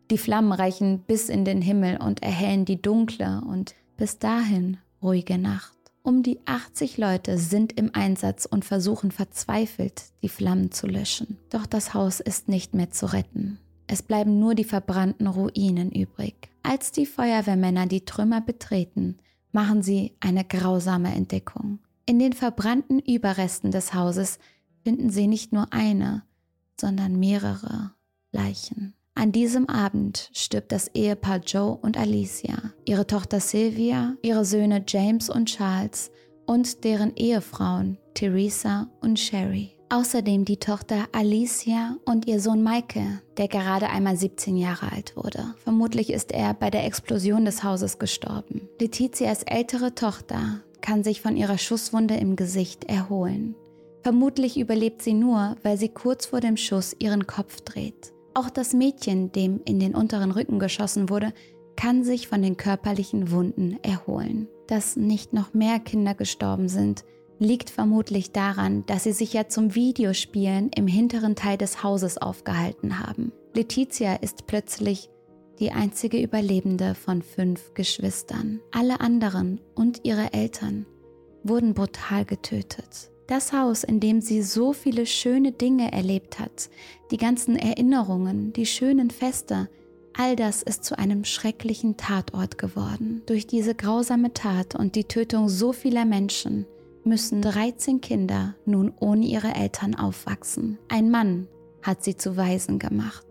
Die 0.09 0.17
Flammen 0.17 0.51
reichen 0.51 0.99
bis 1.05 1.29
in 1.29 1.45
den 1.45 1.61
Himmel 1.61 1.97
und 1.97 2.23
erhellen 2.23 2.65
die 2.65 2.81
dunkle 2.81 3.41
und 3.47 3.75
bis 3.97 4.17
dahin 4.17 4.77
ruhige 5.03 5.37
Nacht. 5.37 5.77
Um 6.01 6.23
die 6.23 6.39
80 6.45 6.97
Leute 6.97 7.37
sind 7.37 7.77
im 7.77 7.93
Einsatz 7.93 8.45
und 8.45 8.65
versuchen 8.65 9.11
verzweifelt, 9.11 10.05
die 10.23 10.29
Flammen 10.29 10.71
zu 10.71 10.87
löschen. 10.87 11.37
Doch 11.51 11.67
das 11.67 11.93
Haus 11.93 12.19
ist 12.19 12.47
nicht 12.47 12.73
mehr 12.73 12.89
zu 12.89 13.13
retten. 13.13 13.59
Es 13.85 14.01
bleiben 14.01 14.39
nur 14.39 14.55
die 14.55 14.63
verbrannten 14.63 15.27
Ruinen 15.27 15.91
übrig. 15.91 16.49
Als 16.69 16.91
die 16.91 17.07
Feuerwehrmänner 17.07 17.87
die 17.87 18.05
Trümmer 18.05 18.41
betreten, 18.41 19.17
machen 19.51 19.81
sie 19.81 20.15
eine 20.19 20.45
grausame 20.45 21.15
Entdeckung. 21.15 21.79
In 22.05 22.19
den 22.19 22.33
verbrannten 22.33 22.99
Überresten 22.99 23.71
des 23.71 23.95
Hauses 23.95 24.37
finden 24.83 25.09
sie 25.09 25.25
nicht 25.25 25.51
nur 25.51 25.73
eine, 25.73 26.21
sondern 26.79 27.17
mehrere 27.17 27.95
Leichen. 28.31 28.93
An 29.15 29.31
diesem 29.31 29.67
Abend 29.67 30.29
stirbt 30.31 30.71
das 30.71 30.89
Ehepaar 30.89 31.39
Joe 31.39 31.75
und 31.75 31.97
Alicia, 31.97 32.71
ihre 32.85 33.07
Tochter 33.07 33.39
Sylvia, 33.39 34.15
ihre 34.21 34.45
Söhne 34.45 34.83
James 34.87 35.31
und 35.31 35.47
Charles 35.47 36.11
und 36.45 36.83
deren 36.83 37.15
Ehefrauen 37.15 37.97
Theresa 38.13 38.91
und 39.01 39.17
Sherry. 39.17 39.78
Außerdem 39.91 40.45
die 40.45 40.57
Tochter 40.57 41.07
Alicia 41.13 41.97
und 42.05 42.27
ihr 42.27 42.39
Sohn 42.39 42.61
Maike, 42.61 43.21
der 43.37 43.47
gerade 43.47 43.89
einmal 43.89 44.17
17 44.17 44.55
Jahre 44.55 44.91
alt 44.91 45.15
wurde. 45.17 45.55
Vermutlich 45.63 46.13
ist 46.13 46.31
er 46.31 46.53
bei 46.53 46.69
der 46.69 46.85
Explosion 46.85 47.43
des 47.43 47.63
Hauses 47.63 47.97
gestorben. 47.97 48.69
Letizias 48.79 49.41
ältere 49.41 49.95
Tochter 49.95 50.61
kann 50.81 51.03
sich 51.03 51.21
von 51.21 51.35
ihrer 51.35 51.57
Schusswunde 51.57 52.15
im 52.17 52.35
Gesicht 52.35 52.83
erholen. 52.83 53.55
Vermutlich 54.03 54.59
überlebt 54.59 55.01
sie 55.01 55.15
nur, 55.15 55.55
weil 55.63 55.77
sie 55.77 55.89
kurz 55.89 56.27
vor 56.27 56.39
dem 56.39 56.55
Schuss 56.55 56.95
ihren 56.99 57.25
Kopf 57.25 57.61
dreht. 57.61 58.13
Auch 58.35 58.51
das 58.51 58.73
Mädchen, 58.73 59.31
dem 59.31 59.59
in 59.65 59.79
den 59.79 59.95
unteren 59.95 60.29
Rücken 60.29 60.59
geschossen 60.59 61.09
wurde, 61.09 61.33
kann 61.75 62.03
sich 62.03 62.27
von 62.27 62.43
den 62.43 62.57
körperlichen 62.57 63.31
Wunden 63.31 63.79
erholen. 63.81 64.47
Dass 64.67 64.95
nicht 64.95 65.33
noch 65.33 65.55
mehr 65.55 65.79
Kinder 65.79 66.13
gestorben 66.13 66.69
sind, 66.69 67.03
liegt 67.39 67.69
vermutlich 67.69 68.31
daran, 68.31 68.85
dass 68.85 69.05
sie 69.05 69.13
sich 69.13 69.33
ja 69.33 69.47
zum 69.47 69.73
Videospielen 69.73 70.71
im 70.75 70.87
hinteren 70.87 71.35
Teil 71.35 71.57
des 71.57 71.83
Hauses 71.83 72.17
aufgehalten 72.17 72.99
haben. 72.99 73.31
Letizia 73.53 74.15
ist 74.15 74.45
plötzlich 74.45 75.09
die 75.59 75.71
einzige 75.71 76.21
Überlebende 76.21 76.95
von 76.95 77.21
fünf 77.21 77.73
Geschwistern. 77.73 78.59
Alle 78.71 79.01
anderen 79.01 79.59
und 79.75 80.01
ihre 80.03 80.33
Eltern 80.33 80.85
wurden 81.43 81.73
brutal 81.73 82.25
getötet. 82.25 83.11
Das 83.27 83.53
Haus, 83.53 83.83
in 83.83 83.99
dem 83.99 84.21
sie 84.21 84.41
so 84.41 84.73
viele 84.73 85.05
schöne 85.05 85.51
Dinge 85.51 85.91
erlebt 85.91 86.39
hat, 86.39 86.69
die 87.11 87.17
ganzen 87.17 87.55
Erinnerungen, 87.55 88.53
die 88.53 88.65
schönen 88.65 89.11
Feste, 89.11 89.69
all 90.17 90.35
das 90.35 90.63
ist 90.63 90.83
zu 90.83 90.97
einem 90.97 91.23
schrecklichen 91.25 91.95
Tatort 91.95 92.57
geworden. 92.57 93.21
Durch 93.27 93.45
diese 93.45 93.75
grausame 93.75 94.33
Tat 94.33 94.75
und 94.75 94.95
die 94.95 95.03
Tötung 95.03 95.47
so 95.47 95.73
vieler 95.73 96.05
Menschen 96.05 96.65
müssen 97.03 97.41
13 97.41 98.01
Kinder 98.01 98.55
nun 98.65 98.93
ohne 98.99 99.25
ihre 99.25 99.55
Eltern 99.55 99.95
aufwachsen. 99.95 100.77
Ein 100.87 101.09
Mann 101.09 101.47
hat 101.81 102.03
sie 102.03 102.15
zu 102.15 102.37
Waisen 102.37 102.79
gemacht. 102.79 103.25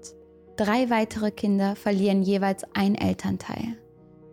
Drei 0.57 0.91
weitere 0.91 1.31
Kinder 1.31 1.77
verlieren 1.77 2.23
jeweils 2.23 2.65
ein 2.75 2.95
Elternteil. 2.95 3.77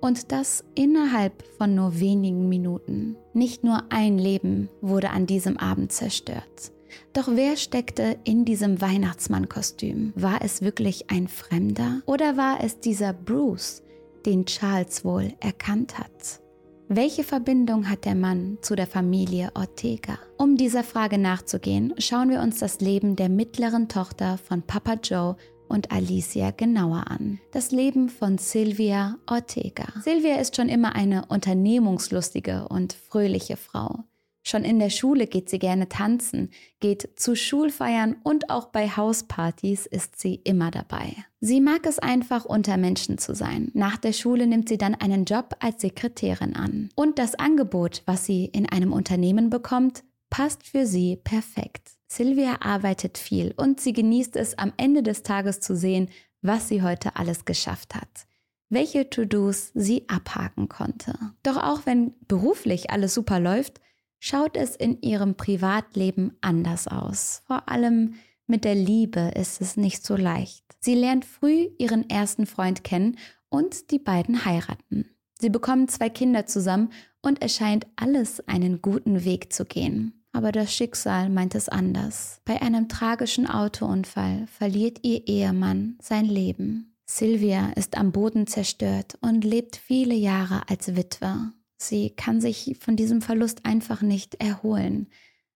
Und 0.01 0.31
das 0.31 0.63
innerhalb 0.75 1.43
von 1.57 1.75
nur 1.75 1.99
wenigen 1.99 2.49
Minuten. 2.49 3.15
Nicht 3.33 3.63
nur 3.63 3.83
ein 3.89 4.17
Leben 4.17 4.69
wurde 4.81 5.09
an 5.09 5.25
diesem 5.25 5.57
Abend 5.57 5.91
zerstört. 5.91 6.71
Doch 7.13 7.27
wer 7.31 7.57
steckte 7.57 8.17
in 8.23 8.45
diesem 8.45 8.81
Weihnachtsmannkostüm? 8.81 10.13
War 10.15 10.41
es 10.41 10.61
wirklich 10.61 11.09
ein 11.09 11.27
Fremder 11.27 12.01
oder 12.05 12.37
war 12.37 12.63
es 12.63 12.79
dieser 12.79 13.13
Bruce, 13.13 13.83
den 14.25 14.45
Charles 14.45 15.05
wohl 15.05 15.33
erkannt 15.39 15.99
hat? 15.99 16.41
Welche 16.87 17.23
Verbindung 17.23 17.89
hat 17.89 18.05
der 18.05 18.13
Mann 18.13 18.59
zu 18.61 18.75
der 18.75 18.85
Familie 18.85 19.49
Ortega? 19.55 20.19
Um 20.37 20.55
dieser 20.55 20.83
Frage 20.83 21.17
nachzugehen, 21.17 21.95
schauen 21.97 22.29
wir 22.29 22.41
uns 22.41 22.59
das 22.59 22.79
Leben 22.79 23.15
der 23.15 23.27
mittleren 23.27 23.89
Tochter 23.89 24.37
von 24.37 24.61
Papa 24.61 24.93
Joe 25.01 25.35
und 25.67 25.91
Alicia 25.91 26.51
genauer 26.51 27.05
an. 27.07 27.39
Das 27.51 27.71
Leben 27.71 28.09
von 28.09 28.37
Sylvia 28.37 29.17
Ortega. 29.25 29.85
Sylvia 30.03 30.35
ist 30.35 30.55
schon 30.55 30.69
immer 30.69 30.95
eine 30.95 31.25
unternehmungslustige 31.25 32.67
und 32.69 32.93
fröhliche 32.93 33.57
Frau. 33.57 34.03
Schon 34.47 34.63
in 34.63 34.77
der 34.77 34.91
Schule 34.91 35.25
geht 35.25 35.49
sie 35.49 35.57
gerne 35.57 35.89
tanzen, 35.89 36.51
geht 36.79 37.09
zu 37.15 37.35
Schulfeiern 37.35 38.17
und 38.21 38.51
auch 38.51 38.67
bei 38.67 38.87
Hauspartys 38.87 39.87
ist 39.87 40.19
sie 40.19 40.35
immer 40.35 40.69
dabei. 40.69 41.15
Sie 41.39 41.59
mag 41.59 41.87
es 41.87 41.97
einfach, 41.97 42.45
unter 42.45 42.77
Menschen 42.77 43.17
zu 43.17 43.33
sein. 43.33 43.71
Nach 43.73 43.97
der 43.97 44.13
Schule 44.13 44.45
nimmt 44.45 44.69
sie 44.69 44.77
dann 44.77 44.93
einen 44.93 45.25
Job 45.25 45.55
als 45.61 45.81
Sekretärin 45.81 46.55
an. 46.55 46.89
Und 46.93 47.17
das 47.17 47.33
Angebot, 47.33 48.03
was 48.05 48.27
sie 48.27 48.45
in 48.45 48.69
einem 48.69 48.93
Unternehmen 48.93 49.49
bekommt, 49.49 50.03
passt 50.29 50.61
für 50.61 50.85
sie 50.85 51.15
perfekt. 51.15 51.93
Sylvia 52.07 52.57
arbeitet 52.61 53.17
viel 53.17 53.51
und 53.57 53.81
sie 53.81 53.93
genießt 53.93 54.35
es 54.35 54.59
am 54.59 54.73
Ende 54.77 55.01
des 55.01 55.23
Tages 55.23 55.59
zu 55.59 55.75
sehen, 55.75 56.09
was 56.43 56.67
sie 56.67 56.83
heute 56.83 57.15
alles 57.15 57.45
geschafft 57.45 57.95
hat 57.95 58.27
welche 58.67 59.09
To-Dos 59.09 59.71
sie 59.73 60.09
abhaken 60.09 60.67
konnte. 60.67 61.13
Doch 61.43 61.55
auch 61.55 61.85
wenn 61.85 62.13
beruflich 62.27 62.89
alles 62.89 63.13
super 63.13 63.39
läuft, 63.39 63.79
schaut 64.25 64.57
es 64.57 64.75
in 64.75 64.99
ihrem 65.03 65.35
Privatleben 65.35 66.35
anders 66.41 66.87
aus. 66.87 67.43
Vor 67.45 67.69
allem 67.69 68.15
mit 68.47 68.63
der 68.63 68.73
Liebe 68.73 69.31
ist 69.35 69.61
es 69.61 69.77
nicht 69.77 70.03
so 70.03 70.15
leicht. 70.15 70.63
Sie 70.79 70.95
lernt 70.95 71.25
früh 71.25 71.67
ihren 71.77 72.09
ersten 72.09 72.47
Freund 72.47 72.83
kennen 72.83 73.19
und 73.49 73.91
die 73.91 73.99
beiden 73.99 74.43
heiraten. 74.43 75.11
Sie 75.39 75.49
bekommen 75.49 75.87
zwei 75.89 76.09
Kinder 76.09 76.47
zusammen 76.47 76.89
und 77.21 77.43
es 77.43 77.55
scheint 77.55 77.85
alles 77.97 78.47
einen 78.47 78.81
guten 78.81 79.25
Weg 79.25 79.53
zu 79.53 79.63
gehen. 79.63 80.25
Aber 80.31 80.51
das 80.51 80.73
Schicksal 80.73 81.29
meint 81.29 81.53
es 81.53 81.69
anders. 81.69 82.41
Bei 82.45 82.59
einem 82.63 82.89
tragischen 82.89 83.47
Autounfall 83.47 84.47
verliert 84.47 84.99
ihr 85.03 85.27
Ehemann 85.27 85.97
sein 86.01 86.25
Leben. 86.25 86.95
Sylvia 87.05 87.69
ist 87.75 87.95
am 87.95 88.11
Boden 88.11 88.47
zerstört 88.47 89.19
und 89.21 89.43
lebt 89.43 89.75
viele 89.75 90.15
Jahre 90.15 90.67
als 90.67 90.95
Witwe. 90.95 91.51
Sie 91.77 92.11
kann 92.11 92.41
sich 92.41 92.77
von 92.79 92.95
diesem 92.95 93.21
Verlust 93.21 93.65
einfach 93.65 94.01
nicht 94.01 94.35
erholen. 94.35 95.07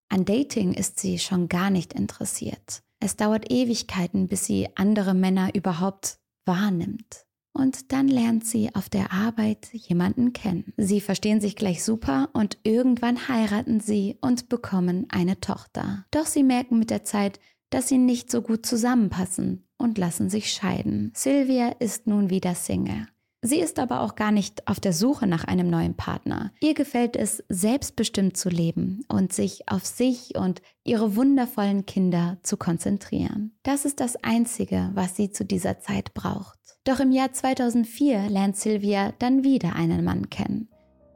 An 0.08 0.24
Dating 0.24 0.74
ist 0.74 0.98
sie 0.98 1.18
schon 1.18 1.48
gar 1.48 1.70
nicht 1.70 1.92
interessiert. 1.92 2.82
Es 2.98 3.16
dauert 3.16 3.50
Ewigkeiten, 3.50 4.28
bis 4.28 4.44
sie 4.44 4.68
andere 4.74 5.14
Männer 5.14 5.54
überhaupt 5.54 6.18
wahrnimmt. 6.44 7.26
Und 7.52 7.92
dann 7.92 8.06
lernt 8.06 8.46
sie 8.46 8.74
auf 8.74 8.88
der 8.88 9.12
Arbeit 9.12 9.68
jemanden 9.72 10.32
kennen. 10.32 10.72
Sie 10.76 11.00
verstehen 11.00 11.40
sich 11.40 11.56
gleich 11.56 11.82
super 11.82 12.28
und 12.32 12.58
irgendwann 12.62 13.28
heiraten 13.28 13.80
sie 13.80 14.18
und 14.20 14.48
bekommen 14.48 15.06
eine 15.10 15.40
Tochter. 15.40 16.06
Doch 16.10 16.26
sie 16.26 16.44
merken 16.44 16.78
mit 16.78 16.90
der 16.90 17.04
Zeit, 17.04 17.40
dass 17.70 17.88
sie 17.88 17.98
nicht 17.98 18.30
so 18.30 18.42
gut 18.42 18.66
zusammenpassen 18.66 19.66
und 19.78 19.98
lassen 19.98 20.30
sich 20.30 20.52
scheiden. 20.52 21.12
Sylvia 21.14 21.70
ist 21.78 22.06
nun 22.06 22.30
wieder 22.30 22.54
Single. 22.54 23.08
Sie 23.42 23.58
ist 23.58 23.78
aber 23.78 24.02
auch 24.02 24.16
gar 24.16 24.32
nicht 24.32 24.68
auf 24.68 24.80
der 24.80 24.92
Suche 24.92 25.26
nach 25.26 25.44
einem 25.44 25.70
neuen 25.70 25.94
Partner. 25.94 26.52
Ihr 26.60 26.74
gefällt 26.74 27.16
es, 27.16 27.42
selbstbestimmt 27.48 28.36
zu 28.36 28.50
leben 28.50 29.02
und 29.08 29.32
sich 29.32 29.66
auf 29.66 29.86
sich 29.86 30.36
und 30.36 30.60
ihre 30.84 31.16
wundervollen 31.16 31.86
Kinder 31.86 32.38
zu 32.42 32.58
konzentrieren. 32.58 33.52
Das 33.62 33.86
ist 33.86 34.00
das 34.00 34.22
Einzige, 34.22 34.90
was 34.92 35.16
sie 35.16 35.30
zu 35.30 35.46
dieser 35.46 35.80
Zeit 35.80 36.12
braucht. 36.12 36.58
Doch 36.84 37.00
im 37.00 37.12
Jahr 37.12 37.32
2004 37.32 38.28
lernt 38.28 38.56
Sylvia 38.56 39.12
dann 39.18 39.42
wieder 39.42 39.74
einen 39.74 40.04
Mann 40.04 40.28
kennen. 40.28 40.68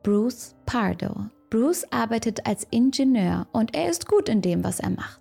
Bruce 0.02 0.54
Pardo. 0.64 1.30
Bruce 1.50 1.84
arbeitet 1.90 2.46
als 2.46 2.66
Ingenieur 2.70 3.46
und 3.52 3.74
er 3.74 3.90
ist 3.90 4.08
gut 4.08 4.30
in 4.30 4.40
dem, 4.40 4.64
was 4.64 4.80
er 4.80 4.90
macht. 4.90 5.20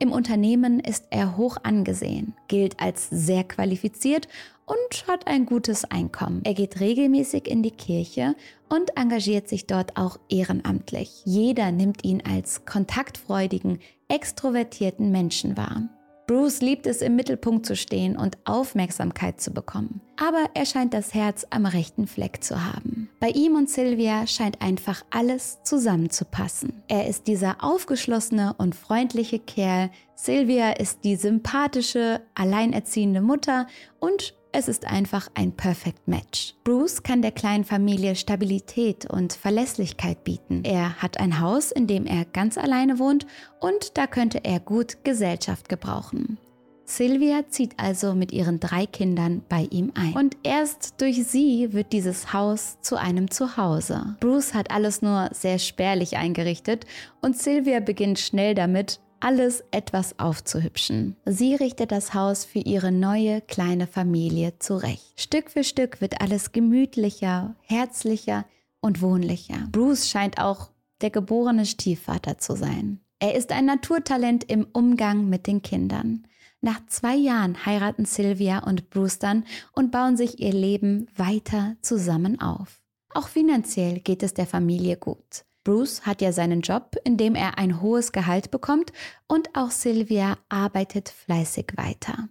Im 0.00 0.12
Unternehmen 0.12 0.80
ist 0.80 1.06
er 1.10 1.36
hoch 1.36 1.58
angesehen, 1.62 2.34
gilt 2.46 2.80
als 2.80 3.08
sehr 3.10 3.44
qualifiziert 3.44 4.28
und 4.68 5.08
hat 5.08 5.26
ein 5.26 5.46
gutes 5.46 5.84
Einkommen. 5.84 6.42
Er 6.44 6.54
geht 6.54 6.80
regelmäßig 6.80 7.48
in 7.48 7.62
die 7.62 7.70
Kirche 7.70 8.36
und 8.68 8.96
engagiert 8.96 9.48
sich 9.48 9.66
dort 9.66 9.96
auch 9.96 10.18
ehrenamtlich. 10.28 11.22
Jeder 11.24 11.72
nimmt 11.72 12.04
ihn 12.04 12.22
als 12.28 12.66
kontaktfreudigen, 12.66 13.80
extrovertierten 14.08 15.10
Menschen 15.10 15.56
wahr. 15.56 15.88
Bruce 16.28 16.60
liebt 16.60 16.86
es, 16.86 17.00
im 17.00 17.16
Mittelpunkt 17.16 17.64
zu 17.64 17.74
stehen 17.74 18.14
und 18.14 18.36
Aufmerksamkeit 18.44 19.40
zu 19.40 19.50
bekommen. 19.50 20.02
Aber 20.18 20.50
er 20.52 20.66
scheint 20.66 20.92
das 20.92 21.14
Herz 21.14 21.46
am 21.48 21.64
rechten 21.64 22.06
Fleck 22.06 22.44
zu 22.44 22.66
haben. 22.66 23.08
Bei 23.18 23.30
ihm 23.30 23.56
und 23.56 23.70
Sylvia 23.70 24.26
scheint 24.26 24.60
einfach 24.60 25.02
alles 25.08 25.62
zusammenzupassen. 25.62 26.82
Er 26.86 27.08
ist 27.08 27.28
dieser 27.28 27.64
aufgeschlossene 27.64 28.54
und 28.58 28.74
freundliche 28.74 29.38
Kerl. 29.38 29.88
Sylvia 30.14 30.72
ist 30.72 31.02
die 31.04 31.16
sympathische, 31.16 32.20
alleinerziehende 32.34 33.22
Mutter 33.22 33.66
und 33.98 34.34
es 34.58 34.66
ist 34.66 34.86
einfach 34.86 35.28
ein 35.34 35.52
Perfect 35.52 36.08
Match. 36.08 36.54
Bruce 36.64 37.04
kann 37.04 37.22
der 37.22 37.30
kleinen 37.30 37.62
Familie 37.62 38.16
Stabilität 38.16 39.08
und 39.08 39.32
Verlässlichkeit 39.32 40.24
bieten. 40.24 40.64
Er 40.64 41.00
hat 41.00 41.20
ein 41.20 41.38
Haus, 41.38 41.70
in 41.70 41.86
dem 41.86 42.06
er 42.06 42.24
ganz 42.24 42.58
alleine 42.58 42.98
wohnt 42.98 43.24
und 43.60 43.96
da 43.96 44.08
könnte 44.08 44.40
er 44.42 44.58
gut 44.58 45.04
Gesellschaft 45.04 45.68
gebrauchen. 45.68 46.38
Sylvia 46.86 47.48
zieht 47.48 47.74
also 47.76 48.14
mit 48.14 48.32
ihren 48.32 48.58
drei 48.58 48.86
Kindern 48.86 49.42
bei 49.48 49.68
ihm 49.70 49.92
ein. 49.94 50.14
Und 50.14 50.36
erst 50.42 51.00
durch 51.00 51.24
sie 51.24 51.72
wird 51.72 51.92
dieses 51.92 52.32
Haus 52.32 52.78
zu 52.80 52.96
einem 52.96 53.30
Zuhause. 53.30 54.16
Bruce 54.18 54.54
hat 54.54 54.72
alles 54.72 55.02
nur 55.02 55.28
sehr 55.32 55.60
spärlich 55.60 56.16
eingerichtet 56.16 56.84
und 57.20 57.38
Sylvia 57.38 57.78
beginnt 57.78 58.18
schnell 58.18 58.56
damit, 58.56 58.98
alles 59.20 59.64
etwas 59.70 60.18
aufzuhübschen. 60.18 61.16
Sie 61.24 61.54
richtet 61.54 61.92
das 61.92 62.14
Haus 62.14 62.44
für 62.44 62.60
ihre 62.60 62.92
neue 62.92 63.40
kleine 63.40 63.86
Familie 63.86 64.58
zurecht. 64.58 65.20
Stück 65.20 65.50
für 65.50 65.64
Stück 65.64 66.00
wird 66.00 66.20
alles 66.20 66.52
gemütlicher, 66.52 67.54
herzlicher 67.62 68.44
und 68.80 69.02
wohnlicher. 69.02 69.68
Bruce 69.72 70.08
scheint 70.08 70.38
auch 70.38 70.70
der 71.00 71.10
geborene 71.10 71.66
Stiefvater 71.66 72.38
zu 72.38 72.56
sein. 72.56 73.00
Er 73.20 73.34
ist 73.34 73.52
ein 73.52 73.66
Naturtalent 73.66 74.44
im 74.44 74.66
Umgang 74.72 75.28
mit 75.28 75.46
den 75.46 75.62
Kindern. 75.62 76.26
Nach 76.60 76.84
zwei 76.86 77.14
Jahren 77.14 77.66
heiraten 77.66 78.04
Sylvia 78.04 78.60
und 78.60 78.90
Bruce 78.90 79.18
dann 79.18 79.44
und 79.72 79.90
bauen 79.90 80.16
sich 80.16 80.40
ihr 80.40 80.52
Leben 80.52 81.06
weiter 81.16 81.76
zusammen 81.82 82.40
auf. 82.40 82.82
Auch 83.14 83.28
finanziell 83.28 84.00
geht 84.00 84.22
es 84.22 84.34
der 84.34 84.46
Familie 84.46 84.96
gut. 84.96 85.44
Bruce 85.68 86.06
hat 86.06 86.22
ja 86.22 86.32
seinen 86.32 86.62
Job, 86.62 86.96
in 87.04 87.18
dem 87.18 87.34
er 87.34 87.58
ein 87.58 87.82
hohes 87.82 88.12
Gehalt 88.12 88.50
bekommt 88.50 88.90
und 89.26 89.50
auch 89.54 89.70
Sylvia 89.70 90.38
arbeitet 90.48 91.10
fleißig 91.10 91.72
weiter. 91.76 92.30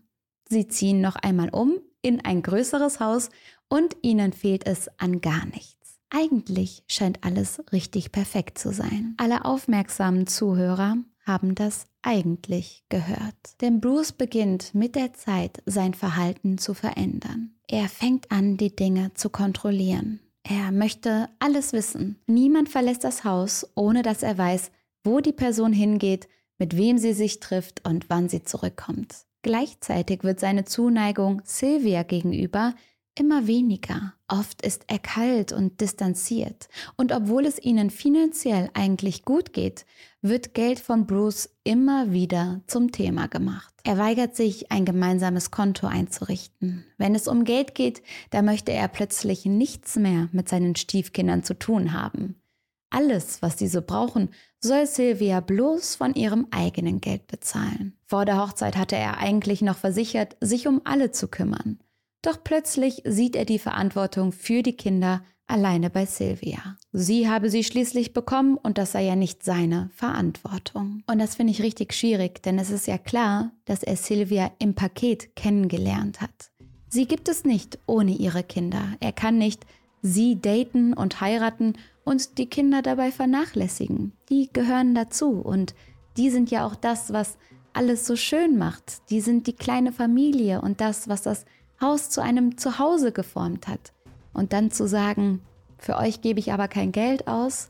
Sie 0.49 0.67
ziehen 0.67 1.01
noch 1.01 1.15
einmal 1.17 1.49
um 1.49 1.77
in 2.01 2.25
ein 2.25 2.41
größeres 2.41 2.99
Haus 2.99 3.29
und 3.69 3.95
ihnen 4.01 4.33
fehlt 4.33 4.65
es 4.65 4.89
an 4.97 5.21
gar 5.21 5.45
nichts. 5.45 5.99
Eigentlich 6.09 6.83
scheint 6.87 7.23
alles 7.23 7.61
richtig 7.71 8.11
perfekt 8.11 8.57
zu 8.57 8.73
sein. 8.73 9.13
Alle 9.17 9.45
aufmerksamen 9.45 10.25
Zuhörer 10.25 10.97
haben 11.23 11.53
das 11.53 11.85
eigentlich 12.01 12.85
gehört. 12.89 13.61
Denn 13.61 13.81
Bruce 13.81 14.13
beginnt 14.13 14.73
mit 14.73 14.95
der 14.95 15.13
Zeit 15.13 15.61
sein 15.67 15.93
Verhalten 15.93 16.57
zu 16.57 16.73
verändern. 16.73 17.51
Er 17.67 17.87
fängt 17.87 18.31
an, 18.31 18.57
die 18.57 18.75
Dinge 18.75 19.13
zu 19.13 19.29
kontrollieren. 19.29 20.21
Er 20.49 20.71
möchte 20.71 21.27
alles 21.39 21.73
wissen. 21.73 22.21
Niemand 22.25 22.69
verlässt 22.69 23.03
das 23.03 23.25
Haus, 23.25 23.69
ohne 23.75 24.01
dass 24.01 24.23
er 24.23 24.37
weiß, 24.37 24.71
wo 25.03 25.19
die 25.19 25.33
Person 25.33 25.73
hingeht, 25.73 26.29
mit 26.57 26.77
wem 26.77 26.97
sie 26.97 27.11
sich 27.11 27.41
trifft 27.41 27.85
und 27.85 28.09
wann 28.09 28.29
sie 28.29 28.43
zurückkommt. 28.43 29.25
Gleichzeitig 29.41 30.23
wird 30.23 30.39
seine 30.39 30.63
Zuneigung 30.63 31.41
Sylvia 31.43 32.03
gegenüber 32.03 32.75
immer 33.19 33.47
weniger. 33.47 34.13
Oft 34.27 34.61
ist 34.61 34.83
er 34.87 34.99
kalt 34.99 35.51
und 35.51 35.81
distanziert. 35.81 36.67
Und 36.95 37.11
obwohl 37.11 37.45
es 37.45 37.63
ihnen 37.63 37.89
finanziell 37.89 38.69
eigentlich 38.73 39.23
gut 39.23 39.53
geht, 39.53 39.85
wird 40.21 40.53
Geld 40.53 40.79
von 40.79 41.07
Bruce 41.07 41.49
immer 41.63 42.11
wieder 42.11 42.61
zum 42.67 42.91
Thema 42.91 43.27
gemacht. 43.27 43.73
Er 43.83 43.97
weigert 43.97 44.35
sich, 44.35 44.71
ein 44.71 44.85
gemeinsames 44.85 45.51
Konto 45.51 45.87
einzurichten. 45.87 46.85
Wenn 46.97 47.15
es 47.15 47.27
um 47.27 47.43
Geld 47.43 47.75
geht, 47.75 48.01
da 48.31 48.41
möchte 48.41 48.71
er 48.71 48.87
plötzlich 48.87 49.45
nichts 49.45 49.95
mehr 49.95 50.27
mit 50.31 50.49
seinen 50.49 50.75
Stiefkindern 50.75 51.43
zu 51.43 51.57
tun 51.57 51.93
haben. 51.93 52.41
Alles, 52.89 53.41
was 53.41 53.57
sie 53.57 53.67
so 53.67 53.81
brauchen, 53.81 54.29
soll 54.59 54.85
Sylvia 54.87 55.39
bloß 55.41 55.95
von 55.95 56.13
ihrem 56.13 56.47
eigenen 56.51 57.01
Geld 57.01 57.27
bezahlen. 57.27 57.97
Vor 58.05 58.25
der 58.25 58.41
Hochzeit 58.41 58.77
hatte 58.77 58.95
er 58.95 59.17
eigentlich 59.17 59.61
noch 59.61 59.77
versichert, 59.77 60.37
sich 60.41 60.67
um 60.67 60.81
alle 60.85 61.11
zu 61.11 61.27
kümmern. 61.27 61.79
Doch 62.27 62.43
plötzlich 62.43 63.03
sieht 63.05 63.37
er 63.37 63.45
die 63.45 63.57
Verantwortung 63.57 64.33
für 64.33 64.61
die 64.61 64.75
Kinder 64.75 65.21
alleine 65.47 65.89
bei 65.89 66.05
Sylvia. 66.05 66.75
Sie 66.91 67.29
habe 67.29 67.49
sie 67.49 67.63
schließlich 67.63 68.11
bekommen 68.11 68.57
und 68.57 68.77
das 68.77 68.91
sei 68.91 69.05
ja 69.05 69.15
nicht 69.15 69.45
seine 69.45 69.89
Verantwortung. 69.95 71.03
Und 71.07 71.19
das 71.19 71.35
finde 71.35 71.51
ich 71.51 71.61
richtig 71.61 71.93
schwierig, 71.93 72.43
denn 72.43 72.59
es 72.59 72.69
ist 72.69 72.85
ja 72.85 72.97
klar, 72.97 73.53
dass 73.63 73.81
er 73.81 73.95
Sylvia 73.95 74.51
im 74.59 74.73
Paket 74.73 75.37
kennengelernt 75.37 76.19
hat. 76.19 76.51
Sie 76.89 77.07
gibt 77.07 77.29
es 77.29 77.45
nicht 77.45 77.79
ohne 77.85 78.11
ihre 78.11 78.43
Kinder. 78.43 78.97
Er 78.99 79.13
kann 79.13 79.37
nicht 79.37 79.65
sie 80.01 80.37
daten 80.37 80.93
und 80.93 81.21
heiraten 81.21 81.75
und 82.03 82.39
die 82.39 82.47
Kinder 82.47 82.81
dabei 82.81 83.13
vernachlässigen. 83.13 84.11
Die 84.27 84.49
gehören 84.51 84.93
dazu 84.95 85.29
und 85.29 85.75
die 86.17 86.29
sind 86.29 86.51
ja 86.51 86.67
auch 86.67 86.75
das, 86.75 87.13
was 87.13 87.37
alles 87.71 88.05
so 88.05 88.17
schön 88.17 88.57
macht. 88.57 89.09
Die 89.11 89.21
sind 89.21 89.47
die 89.47 89.53
kleine 89.53 89.93
Familie 89.93 90.59
und 90.59 90.81
das, 90.81 91.07
was 91.07 91.21
das 91.21 91.45
Haus 91.81 92.09
zu 92.09 92.21
einem 92.21 92.57
Zuhause 92.57 93.11
geformt 93.11 93.67
hat. 93.67 93.93
Und 94.33 94.53
dann 94.53 94.71
zu 94.71 94.87
sagen, 94.87 95.41
für 95.77 95.97
euch 95.97 96.21
gebe 96.21 96.39
ich 96.39 96.51
aber 96.53 96.67
kein 96.67 96.91
Geld 96.91 97.27
aus, 97.27 97.69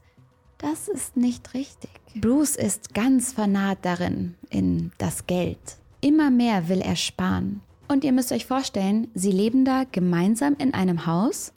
das 0.57 0.87
ist 0.87 1.17
nicht 1.17 1.53
richtig. 1.53 1.89
Bruce 2.15 2.55
ist 2.55 2.93
ganz 2.93 3.33
vernarrt 3.33 3.79
darin, 3.83 4.35
in 4.49 4.91
das 4.97 5.27
Geld. 5.27 5.59
Immer 6.01 6.31
mehr 6.31 6.67
will 6.67 6.81
er 6.81 6.95
sparen. 6.95 7.61
Und 7.87 8.03
ihr 8.03 8.11
müsst 8.11 8.31
euch 8.31 8.45
vorstellen, 8.45 9.07
sie 9.13 9.31
leben 9.31 9.65
da 9.65 9.83
gemeinsam 9.91 10.55
in 10.57 10.73
einem 10.73 11.05
Haus, 11.05 11.53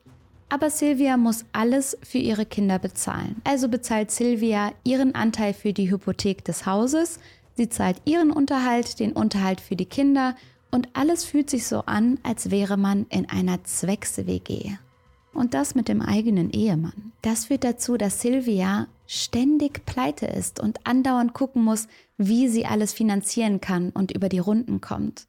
aber 0.49 0.69
Sylvia 0.71 1.17
muss 1.17 1.45
alles 1.53 1.97
für 2.03 2.19
ihre 2.19 2.45
Kinder 2.45 2.79
bezahlen. 2.79 3.41
Also 3.45 3.69
bezahlt 3.69 4.11
Sylvia 4.11 4.73
ihren 4.85 5.15
Anteil 5.15 5.55
für 5.55 5.73
die 5.73 5.91
Hypothek 5.91 6.45
des 6.45 6.67
Hauses, 6.67 7.21
sie 7.55 7.69
zahlt 7.69 8.03
ihren 8.05 8.31
Unterhalt, 8.31 8.99
den 9.01 9.13
Unterhalt 9.13 9.61
für 9.61 9.77
die 9.77 9.87
Kinder 9.87 10.35
und 10.70 10.88
alles 10.92 11.24
fühlt 11.24 11.50
sich 11.50 11.66
so 11.66 11.80
an, 11.80 12.18
als 12.22 12.50
wäre 12.50 12.76
man 12.76 13.06
in 13.09 13.28
einer 13.28 13.62
Zwecks-WG. 13.64 14.76
Und 15.33 15.54
das 15.54 15.74
mit 15.74 15.88
dem 15.88 16.02
eigenen 16.02 16.50
Ehemann. 16.50 17.12
Das 17.22 17.46
führt 17.46 17.64
dazu, 17.64 17.96
dass 17.96 18.20
Sylvia 18.20 18.88
ständig 19.06 19.87
pleite 19.87 20.26
ist 20.26 20.61
und 20.61 20.87
andauernd 20.87 21.35
gucken 21.35 21.62
muss, 21.62 21.88
wie 22.16 22.48
sie 22.48 22.66
alles 22.66 22.92
finanzieren 22.92 23.61
kann 23.61 23.90
und 23.90 24.11
über 24.11 24.28
die 24.28 24.38
Runden 24.38 24.80
kommt. 24.80 25.26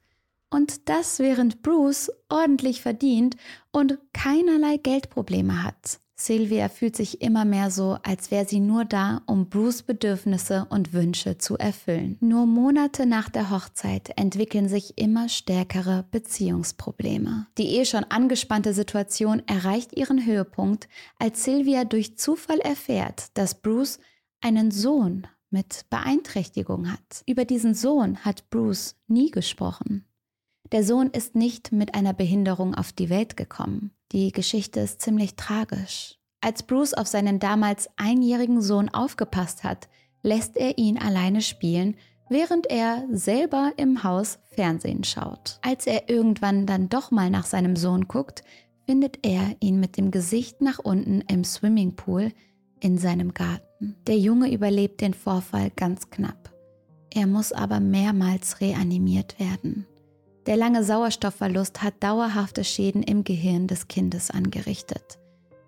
Und 0.50 0.88
das 0.88 1.18
während 1.18 1.62
Bruce 1.62 2.10
ordentlich 2.28 2.82
verdient 2.82 3.36
und 3.70 3.98
keinerlei 4.12 4.76
Geldprobleme 4.76 5.62
hat. 5.62 6.00
Sylvia 6.14 6.68
fühlt 6.68 6.94
sich 6.94 7.20
immer 7.20 7.44
mehr 7.44 7.70
so, 7.70 7.98
als 8.02 8.30
wäre 8.30 8.46
sie 8.46 8.60
nur 8.60 8.84
da, 8.84 9.22
um 9.26 9.48
Bruce 9.48 9.82
Bedürfnisse 9.82 10.66
und 10.70 10.92
Wünsche 10.92 11.38
zu 11.38 11.56
erfüllen. 11.56 12.16
Nur 12.20 12.46
Monate 12.46 13.06
nach 13.06 13.28
der 13.28 13.50
Hochzeit 13.50 14.12
entwickeln 14.16 14.68
sich 14.68 14.98
immer 14.98 15.28
stärkere 15.28 16.04
Beziehungsprobleme. 16.10 17.46
Die 17.58 17.78
eh 17.78 17.84
schon 17.84 18.04
angespannte 18.04 18.72
Situation 18.74 19.42
erreicht 19.46 19.96
ihren 19.96 20.24
Höhepunkt, 20.24 20.88
als 21.18 21.44
Sylvia 21.44 21.84
durch 21.84 22.18
Zufall 22.18 22.60
erfährt, 22.60 23.36
dass 23.36 23.60
Bruce 23.60 23.98
einen 24.40 24.70
Sohn 24.70 25.26
mit 25.50 25.86
Beeinträchtigung 25.90 26.90
hat. 26.90 27.22
Über 27.26 27.44
diesen 27.44 27.74
Sohn 27.74 28.18
hat 28.24 28.48
Bruce 28.50 28.96
nie 29.06 29.30
gesprochen. 29.30 30.06
Der 30.72 30.84
Sohn 30.84 31.10
ist 31.10 31.34
nicht 31.34 31.70
mit 31.70 31.94
einer 31.94 32.14
Behinderung 32.14 32.74
auf 32.74 32.92
die 32.92 33.10
Welt 33.10 33.36
gekommen. 33.36 33.90
Die 34.10 34.32
Geschichte 34.32 34.80
ist 34.80 35.02
ziemlich 35.02 35.36
tragisch. 35.36 36.18
Als 36.40 36.62
Bruce 36.62 36.94
auf 36.94 37.06
seinen 37.06 37.38
damals 37.38 37.90
einjährigen 37.96 38.62
Sohn 38.62 38.88
aufgepasst 38.88 39.64
hat, 39.64 39.90
lässt 40.22 40.56
er 40.56 40.78
ihn 40.78 40.96
alleine 40.96 41.42
spielen, 41.42 41.96
während 42.30 42.70
er 42.70 43.04
selber 43.10 43.72
im 43.76 44.02
Haus 44.02 44.38
Fernsehen 44.54 45.04
schaut. 45.04 45.58
Als 45.60 45.86
er 45.86 46.08
irgendwann 46.08 46.64
dann 46.64 46.88
doch 46.88 47.10
mal 47.10 47.28
nach 47.28 47.44
seinem 47.44 47.76
Sohn 47.76 48.08
guckt, 48.08 48.42
findet 48.86 49.26
er 49.26 49.54
ihn 49.60 49.78
mit 49.78 49.98
dem 49.98 50.10
Gesicht 50.10 50.62
nach 50.62 50.78
unten 50.78 51.20
im 51.28 51.44
Swimmingpool 51.44 52.32
in 52.80 52.96
seinem 52.96 53.34
Garten. 53.34 53.96
Der 54.06 54.16
Junge 54.16 54.50
überlebt 54.50 55.02
den 55.02 55.12
Vorfall 55.12 55.70
ganz 55.76 56.08
knapp. 56.08 56.50
Er 57.10 57.26
muss 57.26 57.52
aber 57.52 57.78
mehrmals 57.78 58.62
reanimiert 58.62 59.38
werden. 59.38 59.86
Der 60.46 60.56
lange 60.56 60.82
Sauerstoffverlust 60.82 61.82
hat 61.82 61.94
dauerhafte 62.00 62.64
Schäden 62.64 63.02
im 63.04 63.22
Gehirn 63.22 63.68
des 63.68 63.86
Kindes 63.86 64.30
angerichtet. 64.30 65.18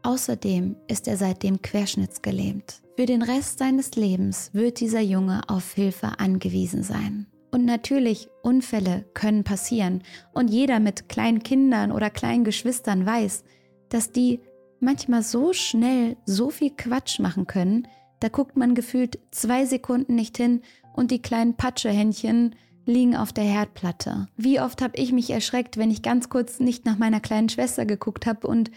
Außerdem 0.03 0.77
ist 0.89 1.07
er 1.07 1.17
seitdem 1.17 1.63
querschnittsgelähmt. 1.63 2.83
Für 2.97 3.07
den 3.07 3.23
Rest 3.23 3.61
seines 3.61 3.95
Lebens 3.95 4.51
wird 4.53 4.81
dieser 4.81 5.01
Junge 5.01 5.43
auf 5.49 5.73
Hilfe 5.73 6.19
angewiesen 6.19 6.83
sein. 6.83 7.27
Und 7.53 7.65
natürlich, 7.65 8.29
Unfälle 8.43 9.05
können 9.15 9.45
passieren 9.45 10.03
und 10.33 10.49
jeder 10.49 10.81
mit 10.81 11.09
kleinen 11.09 11.45
Kindern 11.45 11.93
oder 11.93 12.11
kleinen 12.11 12.43
Geschwistern 12.43 13.07
weiß, 13.07 13.45
dass 13.91 14.11
die 14.11 14.41
manchmal 14.81 15.23
so 15.23 15.53
schnell 15.53 16.17
so 16.27 16.51
viel 16.51 16.71
Quatsch 16.71 17.21
machen 17.21 17.47
können, 17.47 17.87
da 18.19 18.29
guckt 18.29 18.57
man 18.57 18.75
gefühlt 18.75 19.21
zwei 19.31 19.67
Sekunden 19.67 20.17
nicht 20.17 20.37
hin 20.37 20.63
und 20.95 21.13
die 21.13 21.23
kleinen 21.23 21.55
Patschehändchen 21.55 22.57
liegen 22.87 23.17
auf 23.17 23.33
der 23.33 23.45
Herdplatte. 23.45 24.29
Wie 24.37 24.61
oft 24.61 24.83
habe 24.83 24.97
ich 24.97 25.13
mich 25.13 25.31
erschreckt, 25.31 25.77
wenn 25.77 25.91
ich 25.91 26.03
ganz 26.03 26.29
kurz 26.29 26.61
nicht 26.61 26.85
nach 26.85 26.99
meiner 26.99 27.21
kleinen 27.21 27.49
Schwester 27.49 27.87
geguckt 27.87 28.27
habe 28.27 28.47
und 28.47 28.71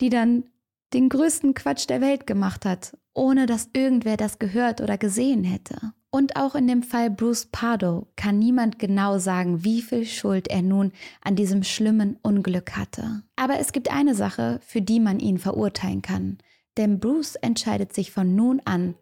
die 0.00 0.10
dann 0.10 0.44
den 0.92 1.08
größten 1.08 1.54
Quatsch 1.54 1.88
der 1.88 2.00
Welt 2.00 2.26
gemacht 2.26 2.64
hat, 2.64 2.96
ohne 3.14 3.46
dass 3.46 3.70
irgendwer 3.72 4.16
das 4.16 4.38
gehört 4.38 4.80
oder 4.80 4.98
gesehen 4.98 5.44
hätte. 5.44 5.92
Und 6.10 6.36
auch 6.36 6.54
in 6.54 6.68
dem 6.68 6.84
Fall 6.84 7.10
Bruce 7.10 7.46
Pardo 7.46 8.06
kann 8.14 8.38
niemand 8.38 8.78
genau 8.78 9.18
sagen, 9.18 9.64
wie 9.64 9.82
viel 9.82 10.06
Schuld 10.06 10.46
er 10.46 10.62
nun 10.62 10.92
an 11.22 11.34
diesem 11.34 11.64
schlimmen 11.64 12.18
Unglück 12.22 12.76
hatte. 12.76 13.24
Aber 13.34 13.58
es 13.58 13.72
gibt 13.72 13.92
eine 13.92 14.14
Sache, 14.14 14.60
für 14.64 14.80
die 14.80 15.00
man 15.00 15.18
ihn 15.18 15.38
verurteilen 15.38 16.02
kann. 16.02 16.38
Denn 16.76 17.00
Bruce 17.00 17.34
entscheidet 17.34 17.92
sich 17.92 18.12
von 18.12 18.36
nun 18.36 18.60
an 18.64 18.94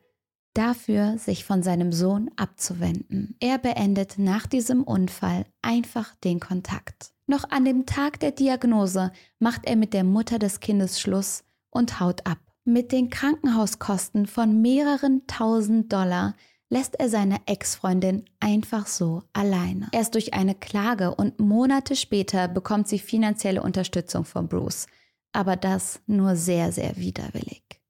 dafür, 0.55 1.19
sich 1.19 1.45
von 1.45 1.63
seinem 1.63 1.93
Sohn 1.93 2.31
abzuwenden. 2.37 3.37
Er 3.41 3.59
beendet 3.59 4.19
nach 4.19 4.47
diesem 4.47 4.83
Unfall 4.83 5.47
einfach 5.63 6.15
den 6.17 6.41
Kontakt. 6.41 7.13
Noch 7.27 7.51
an 7.51 7.65
dem 7.65 7.87
Tag 7.87 8.21
der 8.21 8.33
Diagnose 8.33 9.13
macht 9.39 9.65
er 9.67 9.77
mit 9.77 9.95
der 9.95 10.05
Mutter 10.05 10.39
des 10.39 10.61
Kindes 10.61 11.01
Schluss 11.01 11.45
und 11.71 12.01
haut 12.01 12.27
ab. 12.27 12.39
Mit 12.65 12.93
den 12.93 13.11
Krankenhauskosten 13.11 14.27
von 14.27 14.61
mehreren 14.61 15.27
tausend 15.27 15.93
Dollar 15.93 16.35
lässt 16.69 16.99
er 16.99 17.09
seine 17.09 17.37
Ex-Freundin 17.47 18.25
einfach 18.41 18.87
so 18.87 19.23
alleine. 19.33 19.89
Erst 19.93 20.15
durch 20.15 20.33
eine 20.33 20.55
Klage 20.55 21.15
und 21.15 21.39
Monate 21.39 21.97
später 21.97 22.49
bekommt 22.49 22.89
sie 22.89 22.99
finanzielle 22.99 23.63
Unterstützung 23.63 24.25
von 24.25 24.49
Bruce. 24.49 24.87
Aber 25.33 25.57
das 25.57 26.01
nur 26.07 26.37
sehr, 26.37 26.73
sehr 26.73 26.97
widerwillig. 26.97 27.82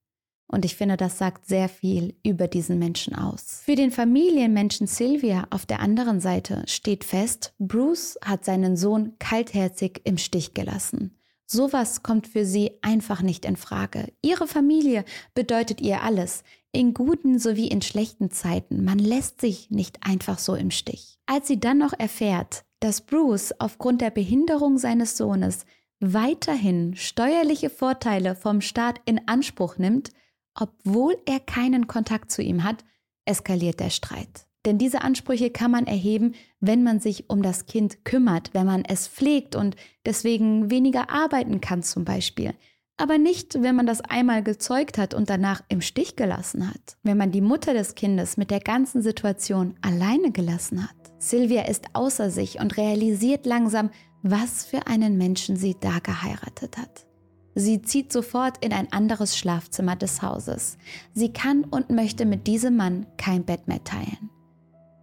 Und 0.52 0.66
ich 0.66 0.76
finde, 0.76 0.98
das 0.98 1.16
sagt 1.16 1.46
sehr 1.46 1.68
viel 1.68 2.14
über 2.22 2.46
diesen 2.46 2.78
Menschen 2.78 3.16
aus. 3.16 3.62
Für 3.64 3.74
den 3.74 3.90
Familienmenschen 3.90 4.86
Sylvia 4.86 5.46
auf 5.48 5.64
der 5.64 5.80
anderen 5.80 6.20
Seite 6.20 6.62
steht 6.66 7.04
fest, 7.04 7.54
Bruce 7.58 8.18
hat 8.22 8.44
seinen 8.44 8.76
Sohn 8.76 9.14
kaltherzig 9.18 10.02
im 10.04 10.18
Stich 10.18 10.52
gelassen. 10.52 11.16
Sowas 11.46 12.02
kommt 12.02 12.26
für 12.26 12.44
sie 12.44 12.78
einfach 12.82 13.22
nicht 13.22 13.46
in 13.46 13.56
Frage. 13.56 14.12
Ihre 14.20 14.46
Familie 14.46 15.06
bedeutet 15.34 15.80
ihr 15.80 16.02
alles, 16.02 16.44
in 16.70 16.92
guten 16.92 17.38
sowie 17.38 17.68
in 17.68 17.80
schlechten 17.80 18.30
Zeiten. 18.30 18.84
Man 18.84 18.98
lässt 18.98 19.40
sich 19.40 19.70
nicht 19.70 20.00
einfach 20.02 20.38
so 20.38 20.54
im 20.54 20.70
Stich. 20.70 21.18
Als 21.24 21.48
sie 21.48 21.60
dann 21.60 21.78
noch 21.78 21.94
erfährt, 21.98 22.64
dass 22.80 23.00
Bruce 23.00 23.54
aufgrund 23.58 24.02
der 24.02 24.10
Behinderung 24.10 24.76
seines 24.76 25.16
Sohnes 25.16 25.64
weiterhin 26.00 26.94
steuerliche 26.94 27.70
Vorteile 27.70 28.34
vom 28.34 28.60
Staat 28.60 29.00
in 29.06 29.28
Anspruch 29.28 29.78
nimmt, 29.78 30.10
obwohl 30.54 31.16
er 31.26 31.40
keinen 31.40 31.86
Kontakt 31.86 32.30
zu 32.30 32.42
ihm 32.42 32.64
hat, 32.64 32.84
eskaliert 33.24 33.80
der 33.80 33.90
Streit. 33.90 34.46
Denn 34.64 34.78
diese 34.78 35.02
Ansprüche 35.02 35.50
kann 35.50 35.72
man 35.72 35.86
erheben, 35.86 36.34
wenn 36.60 36.82
man 36.82 37.00
sich 37.00 37.28
um 37.28 37.42
das 37.42 37.66
Kind 37.66 38.04
kümmert, 38.04 38.50
wenn 38.54 38.66
man 38.66 38.84
es 38.84 39.08
pflegt 39.08 39.56
und 39.56 39.76
deswegen 40.06 40.70
weniger 40.70 41.10
arbeiten 41.10 41.60
kann 41.60 41.82
zum 41.82 42.04
Beispiel. 42.04 42.54
Aber 42.96 43.18
nicht, 43.18 43.60
wenn 43.60 43.74
man 43.74 43.86
das 43.86 44.00
einmal 44.02 44.44
gezeugt 44.44 44.98
hat 44.98 45.14
und 45.14 45.28
danach 45.28 45.62
im 45.68 45.80
Stich 45.80 46.14
gelassen 46.14 46.68
hat. 46.68 46.96
Wenn 47.02 47.16
man 47.16 47.32
die 47.32 47.40
Mutter 47.40 47.74
des 47.74 47.96
Kindes 47.96 48.36
mit 48.36 48.50
der 48.50 48.60
ganzen 48.60 49.02
Situation 49.02 49.74
alleine 49.80 50.30
gelassen 50.30 50.84
hat. 50.88 50.96
Sylvia 51.18 51.62
ist 51.62 51.86
außer 51.94 52.30
sich 52.30 52.60
und 52.60 52.76
realisiert 52.76 53.46
langsam, 53.46 53.90
was 54.22 54.64
für 54.64 54.86
einen 54.86 55.18
Menschen 55.18 55.56
sie 55.56 55.74
da 55.80 55.98
geheiratet 55.98 56.78
hat. 56.78 57.06
Sie 57.54 57.82
zieht 57.82 58.12
sofort 58.12 58.64
in 58.64 58.72
ein 58.72 58.92
anderes 58.92 59.36
Schlafzimmer 59.36 59.96
des 59.96 60.22
Hauses. 60.22 60.78
Sie 61.12 61.32
kann 61.32 61.64
und 61.64 61.90
möchte 61.90 62.24
mit 62.24 62.46
diesem 62.46 62.76
Mann 62.76 63.06
kein 63.18 63.44
Bett 63.44 63.68
mehr 63.68 63.84
teilen. 63.84 64.30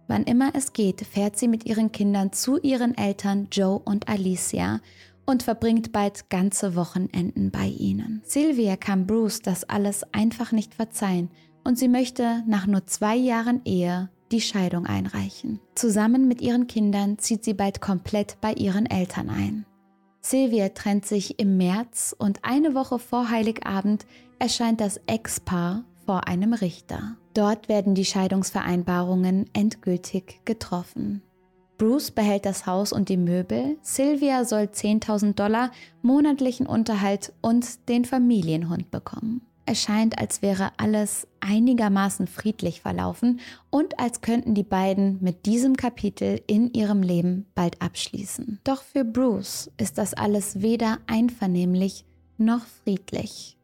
Wann 0.08 0.24
immer 0.24 0.50
es 0.54 0.72
geht, 0.72 1.02
fährt 1.02 1.38
sie 1.38 1.46
mit 1.46 1.66
ihren 1.66 1.92
Kindern 1.92 2.32
zu 2.32 2.58
ihren 2.58 2.98
Eltern 2.98 3.46
Joe 3.52 3.78
und 3.78 4.08
Alicia 4.08 4.80
und 5.24 5.44
verbringt 5.44 5.92
bald 5.92 6.28
ganze 6.30 6.74
Wochenenden 6.74 7.52
bei 7.52 7.66
ihnen. 7.66 8.20
Sylvia 8.24 8.76
kann 8.76 9.06
Bruce 9.06 9.40
das 9.42 9.62
alles 9.62 10.02
einfach 10.12 10.50
nicht 10.50 10.74
verzeihen 10.74 11.30
und 11.62 11.78
sie 11.78 11.86
möchte 11.86 12.42
nach 12.48 12.66
nur 12.66 12.86
zwei 12.88 13.14
Jahren 13.14 13.60
Ehe 13.64 14.10
die 14.32 14.40
Scheidung 14.40 14.86
einreichen. 14.86 15.60
Zusammen 15.76 16.26
mit 16.26 16.40
ihren 16.40 16.66
Kindern 16.66 17.18
zieht 17.18 17.44
sie 17.44 17.54
bald 17.54 17.80
komplett 17.80 18.40
bei 18.40 18.52
ihren 18.52 18.86
Eltern 18.86 19.28
ein. 19.28 19.66
Sylvia 20.20 20.68
trennt 20.70 21.06
sich 21.06 21.38
im 21.38 21.56
März 21.56 22.14
und 22.16 22.40
eine 22.44 22.74
Woche 22.74 22.98
vor 22.98 23.30
Heiligabend 23.30 24.06
erscheint 24.38 24.80
das 24.80 25.00
Ex-Paar 25.06 25.84
vor 26.04 26.28
einem 26.28 26.52
Richter. 26.52 27.16
Dort 27.34 27.68
werden 27.68 27.94
die 27.94 28.04
Scheidungsvereinbarungen 28.04 29.48
endgültig 29.52 30.40
getroffen. 30.44 31.22
Bruce 31.78 32.10
behält 32.10 32.44
das 32.44 32.66
Haus 32.66 32.92
und 32.92 33.08
die 33.08 33.16
Möbel, 33.16 33.78
Sylvia 33.80 34.44
soll 34.44 34.64
10.000 34.64 35.34
Dollar 35.34 35.70
monatlichen 36.02 36.66
Unterhalt 36.66 37.32
und 37.40 37.88
den 37.88 38.04
Familienhund 38.04 38.90
bekommen. 38.90 39.40
Es 39.70 39.82
scheint, 39.82 40.18
als 40.18 40.42
wäre 40.42 40.72
alles 40.78 41.28
einigermaßen 41.38 42.26
friedlich 42.26 42.80
verlaufen 42.80 43.38
und 43.70 44.00
als 44.00 44.20
könnten 44.20 44.52
die 44.52 44.64
beiden 44.64 45.18
mit 45.20 45.46
diesem 45.46 45.76
Kapitel 45.76 46.42
in 46.48 46.72
ihrem 46.72 47.04
Leben 47.04 47.46
bald 47.54 47.80
abschließen. 47.80 48.58
Doch 48.64 48.82
für 48.82 49.04
Bruce 49.04 49.70
ist 49.76 49.96
das 49.96 50.12
alles 50.12 50.60
weder 50.60 50.98
einvernehmlich 51.06 52.04
noch 52.36 52.66
friedlich. 52.82 53.58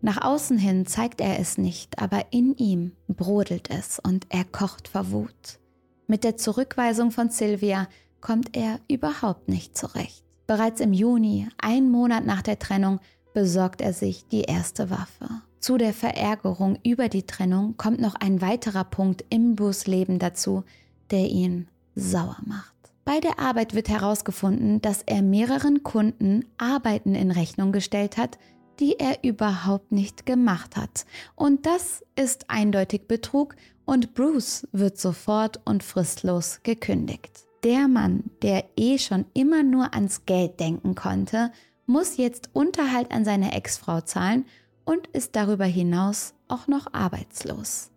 Nach 0.00 0.20
außen 0.20 0.58
hin 0.58 0.84
zeigt 0.84 1.20
er 1.20 1.38
es 1.38 1.58
nicht, 1.58 2.02
aber 2.02 2.24
in 2.32 2.56
ihm 2.56 2.96
brodelt 3.06 3.70
es 3.70 4.00
und 4.00 4.26
er 4.30 4.44
kocht 4.44 4.88
vor 4.88 5.12
Wut. 5.12 5.60
Mit 6.08 6.24
der 6.24 6.36
Zurückweisung 6.36 7.12
von 7.12 7.30
Sylvia 7.30 7.86
kommt 8.20 8.56
er 8.56 8.80
überhaupt 8.88 9.46
nicht 9.46 9.78
zurecht. 9.78 10.24
Bereits 10.48 10.80
im 10.80 10.92
Juni, 10.92 11.48
einen 11.58 11.90
Monat 11.90 12.26
nach 12.26 12.42
der 12.42 12.58
Trennung, 12.58 12.98
besorgt 13.36 13.82
er 13.82 13.92
sich 13.92 14.26
die 14.28 14.44
erste 14.44 14.88
Waffe. 14.88 15.28
Zu 15.60 15.76
der 15.76 15.92
Verärgerung 15.92 16.78
über 16.82 17.10
die 17.10 17.24
Trennung 17.24 17.76
kommt 17.76 18.00
noch 18.00 18.14
ein 18.14 18.40
weiterer 18.40 18.84
Punkt 18.84 19.26
im 19.28 19.56
Bruce 19.56 19.86
Leben 19.86 20.18
dazu, 20.18 20.64
der 21.10 21.28
ihn 21.28 21.68
sauer 21.94 22.38
macht. 22.46 22.72
Bei 23.04 23.20
der 23.20 23.38
Arbeit 23.38 23.74
wird 23.74 23.90
herausgefunden, 23.90 24.80
dass 24.80 25.02
er 25.02 25.20
mehreren 25.20 25.82
Kunden 25.82 26.46
Arbeiten 26.56 27.14
in 27.14 27.30
Rechnung 27.30 27.72
gestellt 27.72 28.16
hat, 28.16 28.38
die 28.80 28.98
er 28.98 29.22
überhaupt 29.22 29.92
nicht 29.92 30.24
gemacht 30.24 30.74
hat. 30.74 31.04
Und 31.34 31.66
das 31.66 32.02
ist 32.18 32.48
eindeutig 32.48 33.06
Betrug 33.06 33.54
und 33.84 34.14
Bruce 34.14 34.66
wird 34.72 34.96
sofort 34.96 35.60
und 35.66 35.82
fristlos 35.82 36.60
gekündigt. 36.62 37.44
Der 37.64 37.86
Mann, 37.86 38.30
der 38.40 38.64
eh 38.78 38.96
schon 38.96 39.26
immer 39.34 39.62
nur 39.62 39.92
ans 39.92 40.24
Geld 40.24 40.58
denken 40.58 40.94
konnte, 40.94 41.52
muss 41.86 42.16
jetzt 42.16 42.50
Unterhalt 42.52 43.12
an 43.12 43.24
seine 43.24 43.52
Ex-Frau 43.52 44.00
zahlen 44.00 44.44
und 44.84 45.06
ist 45.08 45.36
darüber 45.36 45.64
hinaus 45.64 46.34
auch 46.48 46.68
noch 46.68 46.92
arbeitslos. 46.92 47.90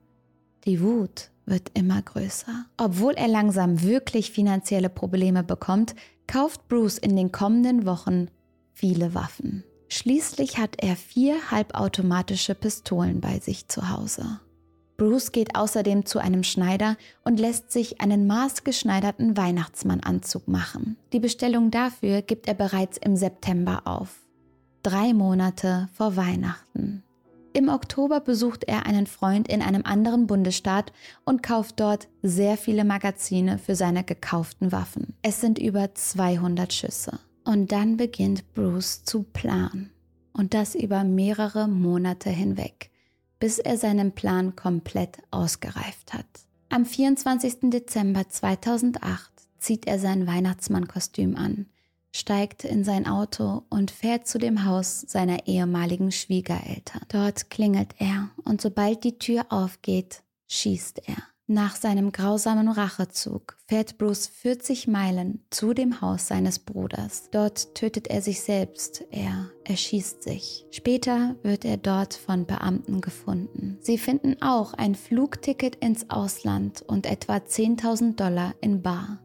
Die 0.66 0.82
Wut 0.82 1.30
wird 1.46 1.72
immer 1.74 2.02
größer. 2.02 2.66
Obwohl 2.78 3.14
er 3.14 3.28
langsam 3.28 3.82
wirklich 3.82 4.32
finanzielle 4.32 4.90
Probleme 4.90 5.44
bekommt, 5.44 5.96
kauft 6.28 6.68
Bruce 6.68 6.98
in 6.98 7.16
den 7.16 7.32
kommenden 7.32 7.86
Wochen 7.86 8.28
viele 8.74 9.14
Waffen. 9.14 9.64
Schließlich 9.88 10.60
hat 10.60 10.76
er 10.78 10.96
vier 10.96 11.50
halbautomatische 11.50 12.54
Pistolen 12.54 13.22
bei 13.22 13.40
sich 13.40 13.68
zu 13.68 13.90
Hause. 13.90 14.40
Bruce 15.00 15.32
geht 15.32 15.56
außerdem 15.56 16.06
zu 16.06 16.20
einem 16.20 16.44
Schneider 16.44 16.98
und 17.24 17.40
lässt 17.40 17.72
sich 17.72 18.02
einen 18.02 18.28
maßgeschneiderten 18.28 19.38
Weihnachtsmannanzug 19.38 20.48
machen. 20.48 20.98
Die 21.14 21.22
Bestellung 21.22 21.72
dafür 21.72 22.22
gibt 22.22 22.48
er 22.48 22.54
bereits 22.54 22.98
im 22.98 23.16
September 23.16 23.84
auf. 23.86 24.20
Drei 24.84 25.14
Monate 25.14 25.88
vor 25.94 26.18
Weihnachten. 26.18 27.04
Im 27.54 27.70
Oktober 27.70 28.20
besucht 28.20 28.66
er 28.66 28.86
einen 28.86 29.08
Freund 29.08 29.48
in 29.48 29.62
einem 29.62 29.84
anderen 29.86 30.28
Bundesstaat 30.28 30.92
und 31.26 31.42
kauft 31.42 31.80
dort 31.80 32.08
sehr 32.22 32.58
viele 32.58 32.84
Magazine 32.84 33.58
für 33.58 33.76
seine 33.76 34.04
gekauften 34.04 34.72
Waffen. 34.72 35.16
Es 35.22 35.42
sind 35.42 35.58
über 35.58 35.96
200 35.96 36.72
Schüsse. 36.74 37.20
Und 37.46 37.72
dann 37.72 37.98
beginnt 37.98 38.54
Bruce 38.54 39.04
zu 39.06 39.24
planen. 39.24 39.92
Und 40.34 40.54
das 40.54 40.76
über 40.76 41.04
mehrere 41.04 41.68
Monate 41.68 42.30
hinweg, 42.30 42.89
bis 43.40 43.60
er 43.60 43.78
seinen 43.78 44.14
Plan 44.14 44.56
komplett 44.56 45.18
ausgereift 45.32 46.14
hat. 46.14 46.26
Am 46.70 46.86
24. 46.86 47.72
Dezember 47.72 48.30
2008 48.30 49.32
zieht 49.58 49.88
er 49.88 50.00
sein 50.00 50.28
Weihnachtsmannkostüm 50.28 51.36
an 51.36 51.68
steigt 52.12 52.64
in 52.64 52.84
sein 52.84 53.08
Auto 53.08 53.64
und 53.70 53.92
fährt 53.92 54.28
zu 54.28 54.40
dem 54.40 54.66
Haus 54.66 55.02
seiner 55.02 55.48
ehemaligen 55.48 56.12
Schwiegereltern. 56.12 57.02
Dort 57.10 57.50
klingelt 57.50 57.96
er 58.00 58.30
und 58.44 58.62
sobald 58.62 59.04
die 59.04 59.18
Tür 59.18 59.46
aufgeht, 59.50 60.24
schießt 60.48 61.08
er. 61.08 61.18
Nach 61.52 61.76
seinem 61.76 62.12
grausamen 62.12 62.68
Rachezug 62.68 63.58
fährt 63.66 63.98
Bruce 63.98 64.28
40 64.28 64.88
Meilen 64.88 65.44
zu 65.50 65.74
dem 65.74 66.00
Haus 66.00 66.28
seines 66.28 66.60
Bruders. 66.60 67.32
Dort 67.32 67.74
tötet 67.74 68.08
er 68.08 68.22
sich 68.22 68.42
selbst, 68.42 69.04
er 69.10 69.50
erschießt 69.64 70.22
sich. 70.22 70.68
Später 70.70 71.38
wird 71.42 71.66
er 71.66 71.78
dort 71.78 72.14
von 72.14 72.46
Beamten 72.46 73.02
gefunden. 73.02 73.80
Sie 73.82 73.98
finden 73.98 74.40
auch 74.44 74.76
ein 74.76 74.94
Flugticket 74.94 75.78
ins 75.78 76.12
Ausland 76.12 76.84
und 76.84 77.08
etwa 77.08 77.38
10.000 77.38 78.16
Dollar 78.16 78.54
in 78.62 78.84
Bar. 78.84 79.20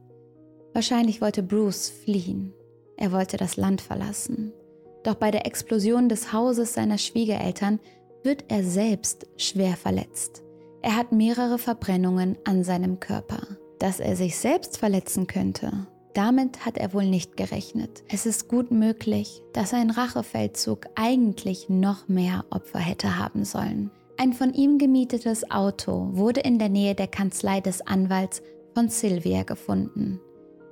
Wahrscheinlich 0.72 1.20
wollte 1.20 1.42
Bruce 1.42 1.90
fliehen. 1.90 2.54
Er 2.96 3.12
wollte 3.12 3.36
das 3.36 3.58
Land 3.58 3.82
verlassen. 3.82 4.54
Doch 5.02 5.16
bei 5.16 5.30
der 5.30 5.44
Explosion 5.44 6.08
des 6.08 6.32
Hauses 6.32 6.72
seiner 6.72 6.96
Schwiegereltern 6.96 7.80
wird 8.22 8.46
er 8.48 8.64
selbst 8.64 9.26
schwer 9.36 9.76
verletzt. 9.76 10.43
Er 10.84 10.96
hat 10.96 11.12
mehrere 11.12 11.56
Verbrennungen 11.56 12.36
an 12.44 12.62
seinem 12.62 13.00
Körper. 13.00 13.40
Dass 13.78 14.00
er 14.00 14.16
sich 14.16 14.36
selbst 14.36 14.76
verletzen 14.76 15.26
könnte, 15.26 15.86
damit 16.12 16.66
hat 16.66 16.76
er 16.76 16.92
wohl 16.92 17.06
nicht 17.06 17.38
gerechnet. 17.38 18.04
Es 18.10 18.26
ist 18.26 18.48
gut 18.48 18.70
möglich, 18.70 19.40
dass 19.54 19.72
ein 19.72 19.88
Rachefeldzug 19.88 20.84
eigentlich 20.94 21.70
noch 21.70 22.06
mehr 22.06 22.44
Opfer 22.50 22.80
hätte 22.80 23.18
haben 23.18 23.46
sollen. 23.46 23.90
Ein 24.18 24.34
von 24.34 24.52
ihm 24.52 24.76
gemietetes 24.76 25.50
Auto 25.50 26.10
wurde 26.12 26.40
in 26.40 26.58
der 26.58 26.68
Nähe 26.68 26.94
der 26.94 27.08
Kanzlei 27.08 27.62
des 27.62 27.80
Anwalts 27.86 28.42
von 28.74 28.90
Sylvia 28.90 29.42
gefunden. 29.42 30.20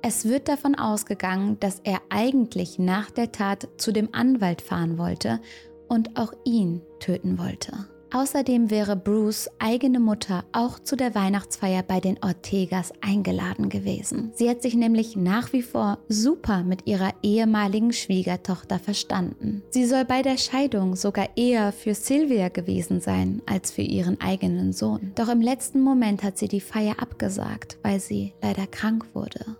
Es 0.03 0.25
wird 0.25 0.47
davon 0.47 0.75
ausgegangen, 0.75 1.59
dass 1.59 1.79
er 1.83 2.01
eigentlich 2.09 2.77
nach 2.77 3.09
der 3.09 3.31
Tat 3.31 3.67
zu 3.77 3.91
dem 3.91 4.09
Anwalt 4.11 4.61
fahren 4.61 4.99
wollte 4.99 5.39
und 5.87 6.19
auch 6.19 6.33
ihn 6.45 6.83
töten 6.99 7.39
wollte. 7.39 7.87
Außerdem 8.13 8.69
wäre 8.69 8.95
Bruce 8.95 9.49
eigene 9.57 9.99
Mutter 9.99 10.45
auch 10.51 10.77
zu 10.77 10.95
der 10.95 11.15
Weihnachtsfeier 11.15 11.81
bei 11.81 11.99
den 11.99 12.21
Ortegas 12.23 12.93
eingeladen 13.01 13.69
gewesen. 13.69 14.31
Sie 14.35 14.47
hat 14.47 14.61
sich 14.61 14.75
nämlich 14.75 15.15
nach 15.15 15.51
wie 15.51 15.63
vor 15.63 15.97
super 16.09 16.63
mit 16.63 16.85
ihrer 16.85 17.09
ehemaligen 17.23 17.91
Schwiegertochter 17.91 18.77
verstanden. 18.77 19.63
Sie 19.71 19.85
soll 19.85 20.05
bei 20.05 20.21
der 20.21 20.37
Scheidung 20.37 20.95
sogar 20.95 21.27
eher 21.35 21.71
für 21.71 21.95
Sylvia 21.95 22.49
gewesen 22.49 23.01
sein 23.01 23.41
als 23.47 23.71
für 23.71 23.81
ihren 23.81 24.21
eigenen 24.21 24.73
Sohn. 24.73 25.11
Doch 25.15 25.29
im 25.29 25.41
letzten 25.41 25.81
Moment 25.81 26.21
hat 26.21 26.37
sie 26.37 26.47
die 26.47 26.61
Feier 26.61 27.01
abgesagt, 27.01 27.79
weil 27.81 27.99
sie 27.99 28.35
leider 28.43 28.67
krank 28.67 29.07
wurde. 29.15 29.57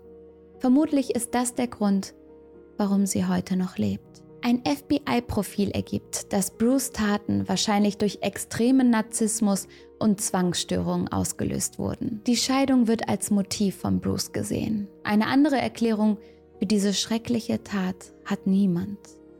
Vermutlich 0.59 1.15
ist 1.15 1.33
das 1.33 1.55
der 1.55 1.67
Grund, 1.67 2.13
warum 2.77 3.07
sie 3.07 3.25
heute 3.25 3.55
noch 3.55 3.79
lebt. 3.79 4.12
Ein 4.45 4.61
FBI-Profil 4.65 5.71
ergibt, 5.71 6.33
dass 6.33 6.51
Bruce 6.51 6.91
Taten 6.91 7.47
wahrscheinlich 7.47 7.97
durch 7.97 8.17
extremen 8.19 8.89
Narzissmus 8.89 9.69
und 9.99 10.19
Zwangsstörungen 10.19 11.07
ausgelöst 11.07 11.79
wurden. 11.79 12.21
Die 12.27 12.35
Scheidung 12.35 12.89
wird 12.89 13.07
als 13.07 13.31
Motiv 13.31 13.77
von 13.77 14.01
Bruce 14.01 14.33
gesehen. 14.33 14.89
Eine 15.05 15.27
andere 15.27 15.55
Erklärung 15.55 16.17
für 16.59 16.65
diese 16.65 16.93
schreckliche 16.93 17.63
Tat 17.63 17.95
hat 18.25 18.45
niemand. 18.45 18.97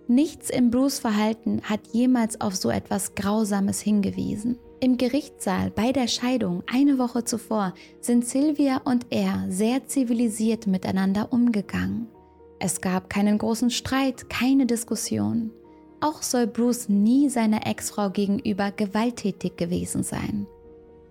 Nichts 0.08 0.50
im 0.50 0.72
Bruce 0.72 1.00
Verhalten 1.00 1.62
hat 1.63 1.82
jemals 1.92 2.39
auf 2.39 2.56
so 2.56 2.70
etwas 2.70 3.13
Grausames 3.13 3.82
hingewiesen. 3.82 4.58
Im 4.80 4.96
Gerichtssaal 4.96 5.70
bei 5.70 5.92
der 5.92 6.08
Scheidung 6.08 6.63
eine 6.66 6.98
Woche 6.98 7.26
zuvor 7.26 7.74
sind 8.00 8.26
Sylvia 8.26 8.78
und 8.86 9.08
er 9.10 9.48
sehr 9.50 9.86
zivilisiert 9.86 10.66
miteinander 10.66 11.34
umgegangen. 11.34 12.08
Es 12.60 12.82
gab 12.82 13.10
keinen 13.10 13.38
großen 13.38 13.70
Streit, 13.70 14.30
keine 14.30 14.66
Diskussion. 14.66 15.52
Auch 16.00 16.22
soll 16.22 16.48
Bruce 16.48 16.89
nie 16.89 17.30
seiner 17.30 17.66
Ex-Frau 17.66 18.10
gegenüber 18.10 18.72
gewalttätig 18.72 19.56
gewesen 19.58 20.04
sein. 20.04 20.48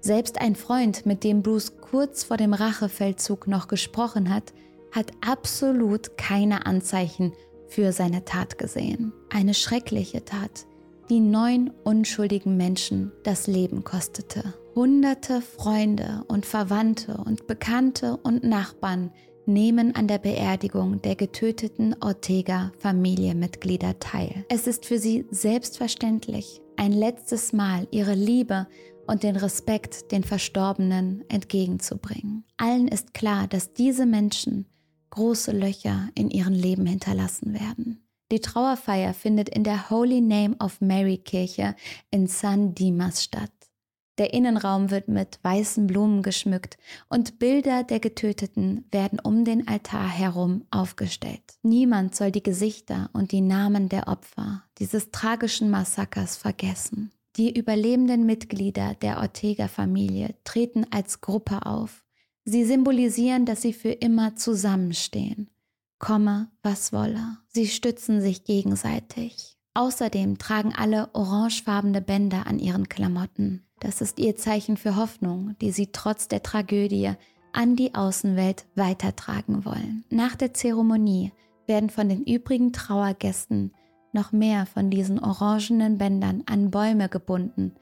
Selbst 0.00 0.40
ein 0.40 0.57
Freund, 0.57 1.07
mit 1.07 1.24
dem 1.24 1.42
Bruce 1.42 1.74
kurz 1.81 2.24
vor 2.24 2.37
dem 2.37 2.55
Rachefeldzug 2.55 3.46
noch 3.46 3.68
gesprochen 3.68 4.35
hat, 4.35 4.52
hat 4.90 5.12
absolut 5.26 6.18
keine 6.18 6.66
Anzeichen 6.66 7.33
für 7.68 7.92
seine 7.92 8.24
Tat 8.24 8.59
gesehen. 8.59 9.12
Eine 9.31 9.55
schreckliche 9.55 10.24
Tat, 10.24 10.66
die 11.09 11.20
neun 11.20 11.70
unschuldigen 11.85 12.57
Menschen 12.57 13.12
das 13.22 13.46
Leben 13.46 13.85
kostete. 13.85 14.55
Hunderte 14.74 15.40
Freunde 15.40 16.24
und 16.28 16.46
Verwandte 16.46 17.22
und 17.24 17.46
Bekannte 17.46 18.16
und 18.18 18.44
Nachbarn 18.44 19.11
nehmen 19.46 19.94
an 19.94 20.09
der 20.09 20.18
Beerdigung 20.18 21.02
der 21.02 21.16
getöteten 21.16 21.94
Ortega-Familienmitglieder 22.00 23.98
teil. 23.98 24.44
Es 24.48 24.66
ist 24.66 24.87
für 24.87 24.98
sie 24.98 25.26
selbstverständlich, 25.31 26.61
ein 26.76 26.92
letztes 26.92 27.52
Mal 27.52 27.87
ihre 27.90 28.14
Liebe 28.14 28.66
und 29.07 29.22
den 29.22 29.37
Respekt 29.37 30.12
den 30.12 30.24
Verstorbenen 30.24 31.24
entgegenzubringen. 31.28 32.44
Allen 32.57 32.88
ist 32.88 33.14
klar, 33.14 33.46
dass 33.48 33.72
diese 33.72 34.07
Menschen 34.07 34.66
große 35.11 35.52
Löcher 35.52 36.09
in 36.14 36.31
ihrem 36.31 36.55
Leben 36.55 36.87
hinterlassen 36.87 37.52
werden. 37.55 38.07
Die 38.31 38.40
Trauerfeier 38.40 39.12
findet 39.12 39.50
in 39.50 39.62
der 39.62 39.90
Holy 39.90 40.22
Name 40.22 40.57
of 40.59 40.81
Mary 40.81 41.18
Kirche 41.18 41.76
in 42.11 42.26
San 42.26 42.74
Dimas 42.74 43.22
statt. 43.22 43.50
Der 44.22 44.32
Innenraum 44.32 44.92
wird 44.92 45.08
mit 45.08 45.40
weißen 45.42 45.88
Blumen 45.88 46.22
geschmückt 46.22 46.78
und 47.08 47.40
Bilder 47.40 47.82
der 47.82 47.98
Getöteten 47.98 48.85
werden 48.92 49.18
um 49.18 49.44
den 49.44 49.66
Altar 49.66 50.08
herum 50.08 50.64
aufgestellt. 50.70 51.42
Niemand 51.64 52.14
soll 52.14 52.30
die 52.30 52.44
Gesichter 52.44 53.11
und 53.14 53.32
die 53.32 53.40
Namen 53.40 53.88
der 53.88 54.06
Opfer 54.06 54.62
dieses 54.78 55.11
tragischen 55.11 55.70
Massakers 55.70 56.37
vergessen. 56.37 57.11
Die 57.35 57.52
überlebenden 57.58 58.24
Mitglieder 58.24 58.94
der 59.02 59.18
Ortega-Familie 59.18 60.37
treten 60.44 60.87
als 60.92 61.20
Gruppe 61.20 61.66
auf. 61.66 62.04
Sie 62.44 62.64
symbolisieren, 62.64 63.44
dass 63.44 63.62
sie 63.62 63.72
für 63.72 63.90
immer 63.90 64.37
zusammenstehen 64.37 65.50
komme, 65.98 66.48
was 66.62 66.92
wolle. 66.92 67.38
Sie 67.48 67.66
stützen 67.66 68.20
sich 68.20 68.44
gegenseitig. 68.44 69.58
Außerdem 69.74 70.38
tragen 70.38 70.74
alle 70.76 71.08
orangefarbene 71.14 72.02
Bänder 72.02 72.46
an 72.46 72.58
ihren 72.58 72.88
Klamotten. 72.88 73.64
Das 73.80 74.00
ist 74.00 74.18
ihr 74.18 74.37
Zeichen 74.37 74.76
für 74.76 74.96
Hoffnung, 74.96 75.56
die 75.61 75.72
sie 75.72 75.88
trotz 75.92 76.28
der 76.28 76.42
Tragödie 76.42 77.12
an 77.52 77.76
die 77.76 77.94
Außenwelt 77.94 78.66
weitertragen 78.74 79.64
wollen. 79.64 80.04
Nach 80.11 80.37
der 80.37 80.54
Zeremonie 80.54 81.32
werden 81.66 81.90
von 81.90 82.08
den 82.08 82.24
übrigen 82.24 82.72
Trauergästen 82.72 83.72
noch 84.12 84.32
mehr 84.32 84.66
von 84.66 84.90
diesen 84.90 85.18
orangenen 85.18 85.98
Bändern 85.98 86.42
an 86.46 86.70
Bäume 86.70 87.08
gebunden, 87.08 87.74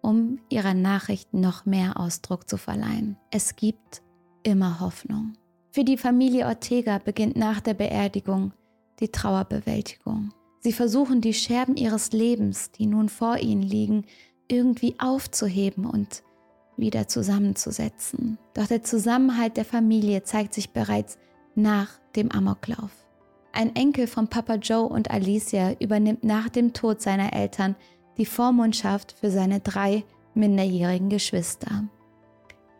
um 0.00 0.38
ihrer 0.48 0.74
Nachricht 0.74 1.34
noch 1.34 1.66
mehr 1.66 1.98
Ausdruck 1.98 2.48
zu 2.48 2.56
verleihen. 2.56 3.16
Es 3.30 3.56
gibt 3.56 4.02
immer 4.44 4.80
Hoffnung. 4.80 5.34
Für 5.70 5.84
die 5.84 5.96
Familie 5.96 6.46
Ortega 6.46 6.98
beginnt 6.98 7.36
nach 7.36 7.60
der 7.60 7.74
Beerdigung 7.74 8.52
die 9.00 9.08
Trauerbewältigung. 9.08 10.32
Sie 10.64 10.72
versuchen 10.72 11.20
die 11.20 11.34
Scherben 11.34 11.76
ihres 11.76 12.12
Lebens, 12.12 12.70
die 12.70 12.86
nun 12.86 13.08
vor 13.08 13.38
ihnen 13.38 13.62
liegen, 13.62 14.04
irgendwie 14.46 14.94
aufzuheben 15.00 15.84
und 15.84 16.22
wieder 16.76 17.08
zusammenzusetzen. 17.08 18.38
Doch 18.54 18.68
der 18.68 18.84
Zusammenhalt 18.84 19.56
der 19.56 19.64
Familie 19.64 20.22
zeigt 20.22 20.54
sich 20.54 20.70
bereits 20.70 21.18
nach 21.56 21.88
dem 22.14 22.30
Amoklauf. 22.30 22.92
Ein 23.52 23.74
Enkel 23.74 24.06
von 24.06 24.28
Papa 24.28 24.54
Joe 24.54 24.84
und 24.84 25.10
Alicia 25.10 25.72
übernimmt 25.80 26.22
nach 26.22 26.48
dem 26.48 26.72
Tod 26.72 27.02
seiner 27.02 27.32
Eltern 27.32 27.74
die 28.16 28.24
Vormundschaft 28.26 29.16
für 29.18 29.32
seine 29.32 29.58
drei 29.58 30.04
minderjährigen 30.34 31.08
Geschwister. 31.08 31.88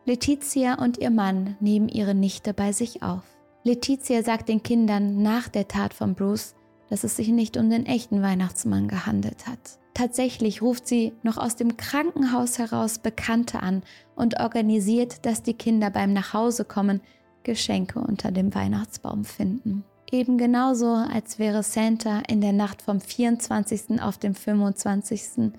Letizia 0.05 0.75
und 0.75 0.99
ihr 0.99 1.11
Mann 1.11 1.57
nehmen 1.59 1.89
ihre 1.89 2.15
Nichte 2.15 2.55
bei 2.55 2.71
sich 2.71 3.03
auf. 3.03 3.25
Letizia 3.65 4.23
sagt 4.23 4.49
den 4.49 4.63
Kindern 4.63 5.21
nach 5.23 5.49
der 5.49 5.67
Tat 5.67 5.95
von 5.95 6.15
Bruce, 6.15 6.55
dass 6.93 7.05
es 7.05 7.17
sich 7.17 7.29
nicht 7.29 7.57
um 7.57 7.71
den 7.71 7.87
echten 7.87 8.21
Weihnachtsmann 8.21 8.87
gehandelt 8.87 9.47
hat. 9.47 9.79
Tatsächlich 9.95 10.61
ruft 10.61 10.87
sie 10.87 11.15
noch 11.23 11.39
aus 11.39 11.57
dem 11.57 11.79
Krankenhaus 11.79 12.59
heraus 12.59 12.99
Bekannte 12.99 13.63
an 13.63 13.83
und 14.15 14.41
organisiert, 14.41 15.25
dass 15.25 15.43
die 15.43 15.55
Kinder 15.55 15.89
beim 15.89 16.13
Nachhausekommen 16.13 17.01
Geschenke 17.45 17.99
unter 17.99 18.31
dem 18.31 18.55
Weihnachtsbaum 18.55 19.25
finden. 19.25 19.85
Eben 20.11 20.37
genauso, 20.37 20.89
als 20.89 21.39
wäre 21.39 21.63
Santa 21.63 22.25
in 22.29 22.43
der 22.43 22.53
Nacht 22.53 22.83
vom 22.83 23.01
24. 23.01 24.03
auf 24.03 24.19
dem 24.19 24.35
25. 24.35 25.51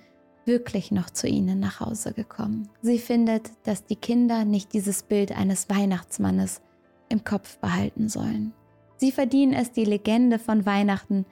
wirklich 0.46 0.92
noch 0.92 1.10
zu 1.10 1.28
ihnen 1.28 1.60
nach 1.60 1.80
Hause 1.80 2.14
gekommen. 2.14 2.70
Sie 2.84 3.00
findet, 3.00 3.50
dass 3.64 3.86
die 3.86 3.96
Kinder 3.96 4.46
nicht 4.46 4.72
dieses 4.74 5.02
Bild 5.02 5.36
eines 5.36 5.68
Weihnachtsmannes 5.68 6.62
im 7.10 7.24
Kopf 7.24 7.58
behalten 7.58 8.08
sollen. 8.08 8.54
Sie 9.04 9.12
verdienen 9.12 9.52
es, 9.52 9.74
die 9.74 9.84
Legende 9.84 10.40
von 10.40 10.66
Weihnachten 10.66 11.26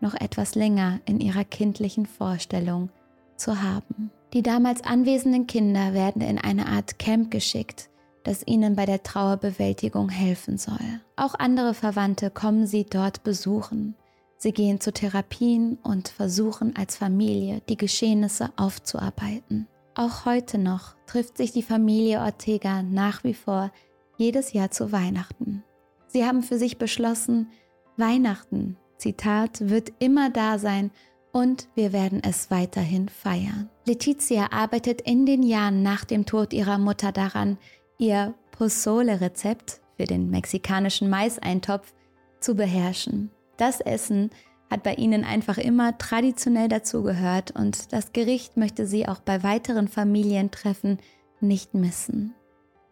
noch 0.00 0.14
etwas 0.14 0.54
länger 0.54 1.00
in 1.04 1.20
ihrer 1.20 1.44
kindlichen 1.44 2.06
Vorstellung 2.06 2.88
zu 3.36 3.60
haben. 3.60 4.10
Die 4.32 4.40
damals 4.40 4.82
anwesenden 4.82 5.46
Kinder 5.46 5.92
werden 5.92 6.22
in 6.22 6.38
eine 6.38 6.68
Art 6.68 6.98
Camp 6.98 7.30
geschickt, 7.30 7.90
das 8.24 8.46
ihnen 8.46 8.76
bei 8.76 8.86
der 8.86 9.02
Trauerbewältigung 9.02 10.08
helfen 10.08 10.56
soll. 10.56 11.02
Auch 11.16 11.34
andere 11.34 11.74
Verwandte 11.74 12.30
kommen 12.30 12.66
sie 12.66 12.84
dort 12.84 13.24
besuchen. 13.24 13.94
Sie 14.38 14.52
gehen 14.52 14.80
zu 14.80 14.90
Therapien 14.90 15.76
und 15.82 16.08
versuchen 16.08 16.76
als 16.76 16.96
Familie 16.96 17.60
die 17.68 17.76
Geschehnisse 17.76 18.52
aufzuarbeiten. 18.56 19.68
Auch 19.94 20.24
heute 20.24 20.56
noch 20.56 20.94
trifft 21.04 21.36
sich 21.36 21.52
die 21.52 21.62
Familie 21.62 22.20
Ortega 22.20 22.82
nach 22.82 23.22
wie 23.22 23.34
vor 23.34 23.70
jedes 24.16 24.54
Jahr 24.54 24.70
zu 24.70 24.92
Weihnachten. 24.92 25.62
Sie 26.08 26.24
haben 26.24 26.42
für 26.42 26.58
sich 26.58 26.78
beschlossen, 26.78 27.48
Weihnachten 27.96 28.76
Zitat, 28.98 29.68
wird 29.68 29.92
immer 29.98 30.30
da 30.30 30.58
sein 30.58 30.90
und 31.32 31.68
wir 31.74 31.92
werden 31.92 32.20
es 32.22 32.50
weiterhin 32.50 33.08
feiern. 33.08 33.70
Letizia 33.86 34.48
arbeitet 34.50 35.00
in 35.02 35.24
den 35.24 35.42
Jahren 35.42 35.82
nach 35.82 36.04
dem 36.04 36.26
Tod 36.26 36.52
ihrer 36.52 36.78
Mutter 36.78 37.12
daran, 37.12 37.58
ihr 37.98 38.34
Pozole-Rezept 38.50 39.80
für 39.96 40.04
den 40.04 40.30
mexikanischen 40.30 41.08
Maiseintopf 41.08 41.92
zu 42.40 42.54
beherrschen. 42.54 43.30
Das 43.56 43.80
Essen 43.80 44.30
hat 44.70 44.82
bei 44.82 44.94
ihnen 44.94 45.24
einfach 45.24 45.58
immer 45.58 45.96
traditionell 45.98 46.68
dazugehört 46.68 47.52
und 47.52 47.92
das 47.92 48.12
Gericht 48.12 48.56
möchte 48.56 48.86
sie 48.86 49.08
auch 49.08 49.20
bei 49.20 49.42
weiteren 49.42 49.88
Familientreffen 49.88 50.98
nicht 51.40 51.74
missen. 51.74 52.34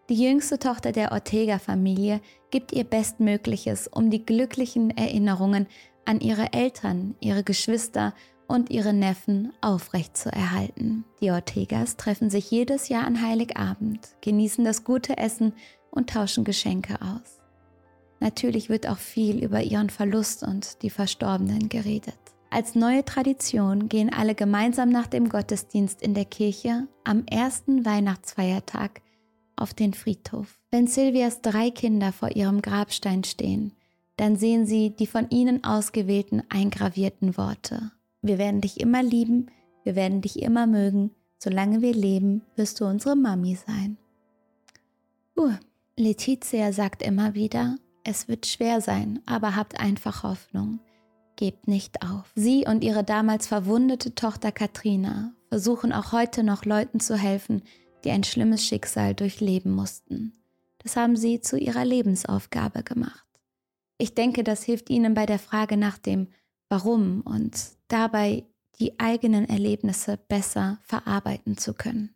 Die 0.09 0.23
jüngste 0.23 0.61
Tochter 0.61 0.93
der 0.93 1.11
Ortega-Familie 1.11 2.21
gibt 2.53 2.73
ihr 2.73 2.85
Bestmögliches, 2.85 3.89
um 3.89 4.09
die 4.09 4.25
glücklichen 4.25 4.97
Erinnerungen 4.97 5.67
an 6.05 6.21
ihre 6.21 6.53
Eltern, 6.53 7.17
ihre 7.21 7.43
Geschwister 7.43 8.15
und 8.47 8.71
ihre 8.71 8.93
Neffen 8.93 9.53
aufrechtzuerhalten. 9.61 11.05
Die 11.21 11.33
Ortegas 11.33 11.97
treffen 11.97 12.31
sich 12.31 12.53
jedes 12.53 12.89
Jahr 12.89 13.05
an 13.05 13.21
Heiligabend, 13.21 13.99
genießen 14.21 14.65
das 14.65 14.85
gute 14.85 15.19
Essen 15.19 15.53
und 15.91 16.11
tauschen 16.11 16.45
Geschenke 16.45 16.95
aus. 17.03 17.41
Natürlich 18.21 18.69
wird 18.69 18.89
auch 18.89 18.99
viel 18.99 19.43
über 19.43 19.63
ihren 19.63 19.91
Verlust 19.91 20.45
und 20.45 20.83
die 20.83 20.91
Verstorbenen 20.91 21.69
geredet. 21.69 22.19
Als 22.51 22.77
neue 22.77 23.05
Tradition 23.05 23.89
gehen 23.89 24.13
alle 24.13 24.37
gemeinsam 24.37 24.89
nach 24.89 25.09
dem 25.09 25.29
Gottesdienst 25.29 26.01
in 26.01 26.15
der 26.15 26.25
Kirche 26.25 26.87
am 27.03 27.27
ersten 27.27 27.85
Weihnachtsfeiertag 27.85 29.03
auf 29.57 29.75
den 29.75 29.95
Friedhof. 29.95 30.59
Wenn 30.71 30.87
Silvias 30.87 31.43
drei 31.43 31.71
Kinder 31.71 32.13
vor 32.13 32.37
ihrem 32.37 32.63
Grabstein 32.63 33.25
stehen, 33.25 33.73
dann 34.17 34.37
sehen 34.37 34.67
Sie 34.67 34.91
die 34.91 35.07
von 35.07 35.29
Ihnen 35.31 35.65
ausgewählten 35.65 36.43
eingravierten 36.49 37.37
Worte. 37.37 37.93
Wir 38.23 38.39
werden 38.39 38.61
dich 38.61 38.81
immer 38.81 39.03
lieben, 39.03 39.51
wir 39.85 39.95
werden 39.95 40.21
dich 40.21 40.43
immer 40.43 40.67
mögen, 40.67 41.11
solange 41.39 41.83
wir 41.83 41.95
leben, 41.95 42.43
wirst 42.57 42.81
du 42.81 42.87
unsere 42.87 43.17
Mami 43.17 43.57
sein. 43.57 43.99
Uh, 45.37 45.53
Letizia 45.97 46.73
sagt 46.73 47.03
immer 47.03 47.35
wieder, 47.35 47.77
es 48.05 48.29
wird 48.29 48.47
schwer 48.47 48.81
sein, 48.81 49.21
aber 49.27 49.57
habt 49.57 49.79
einfach 49.79 50.23
Hoffnung. 50.23 50.81
Gebt 51.37 51.69
nicht 51.69 52.03
auf. 52.03 52.33
Sie 52.35 52.65
und 52.67 52.83
ihre 52.83 53.05
damals 53.05 53.47
verwundete 53.47 54.15
Tochter 54.15 54.53
Katrina 54.53 55.33
versuchen 55.49 55.93
auch 55.93 56.13
heute 56.13 56.43
noch 56.43 56.65
Leuten 56.65 57.01
zu 57.01 57.17
helfen, 57.17 57.63
die 58.07 58.13
ein 58.13 58.25
schlimmes 58.25 58.65
Schicksal 58.65 59.15
durchleben 59.15 59.73
mussten. 59.73 60.33
Das 60.79 60.95
haben 60.95 61.17
sie 61.17 61.41
zu 61.41 61.59
ihrer 61.59 61.85
Lebensaufgabe 61.85 62.85
gemacht. 62.85 63.27
Ich 63.99 64.15
denke, 64.15 64.45
das 64.45 64.63
hilft 64.63 64.91
Ihnen 64.91 65.15
bei 65.15 65.27
der 65.27 65.41
Frage 65.41 65.77
nach 65.77 65.99
dem 65.99 66.29
Warum 66.69 67.23
und 67.23 67.57
dabei 67.89 68.45
die 68.79 69.01
eigenen 69.01 69.49
Erlebnisse 69.49 70.19
besser 70.29 70.79
verarbeiten 70.85 71.57
zu 71.57 71.75
können. 71.75 72.15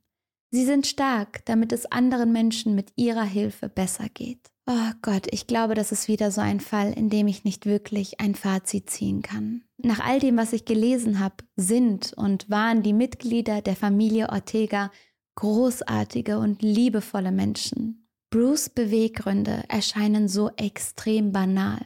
Sie 0.52 0.64
sind 0.64 0.86
stark, 0.86 1.44
damit 1.46 1.72
es 1.72 1.86
anderen 1.86 2.32
Menschen 2.32 2.74
mit 2.76 2.92
ihrer 2.96 3.24
Hilfe 3.24 3.68
besser 3.68 4.08
geht. 4.12 4.50
Oh 4.66 4.92
Gott, 5.02 5.26
ich 5.30 5.48
glaube, 5.48 5.74
das 5.74 5.90
ist 5.90 6.06
wieder 6.06 6.30
so 6.30 6.40
ein 6.40 6.60
Fall, 6.60 6.92
in 6.92 7.10
dem 7.10 7.26
ich 7.26 7.44
nicht 7.44 7.66
wirklich 7.66 8.20
ein 8.20 8.36
Fazit 8.36 8.90
ziehen 8.90 9.22
kann. 9.22 9.62
Nach 9.78 9.98
all 10.00 10.20
dem, 10.20 10.36
was 10.36 10.52
ich 10.52 10.64
gelesen 10.64 11.18
habe, 11.18 11.36
sind 11.56 12.12
und 12.12 12.48
waren 12.50 12.82
die 12.82 12.92
Mitglieder 12.92 13.62
der 13.62 13.74
Familie 13.74 14.28
Ortega 14.28 14.92
großartige 15.34 16.38
und 16.38 16.62
liebevolle 16.62 17.32
Menschen. 17.32 18.08
Bruce 18.30 18.68
Beweggründe 18.68 19.64
erscheinen 19.68 20.28
so 20.28 20.50
extrem 20.56 21.32
banal, 21.32 21.80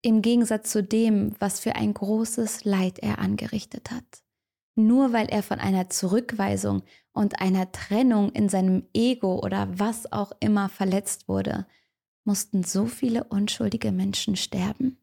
im 0.00 0.22
Gegensatz 0.22 0.70
zu 0.70 0.82
dem, 0.82 1.34
was 1.38 1.60
für 1.60 1.76
ein 1.76 1.94
großes 1.94 2.64
Leid 2.64 2.98
er 2.98 3.18
angerichtet 3.18 3.90
hat. 3.90 4.22
Nur 4.74 5.12
weil 5.12 5.26
er 5.26 5.42
von 5.42 5.60
einer 5.60 5.90
Zurückweisung 5.90 6.82
und 7.12 7.40
einer 7.40 7.72
Trennung 7.72 8.32
in 8.32 8.48
seinem 8.48 8.84
Ego 8.94 9.40
oder 9.40 9.68
was 9.78 10.10
auch 10.12 10.32
immer 10.40 10.68
verletzt 10.68 11.28
wurde, 11.28 11.66
mussten 12.24 12.64
so 12.64 12.86
viele 12.86 13.24
unschuldige 13.24 13.92
Menschen 13.92 14.36
sterben. 14.36 14.98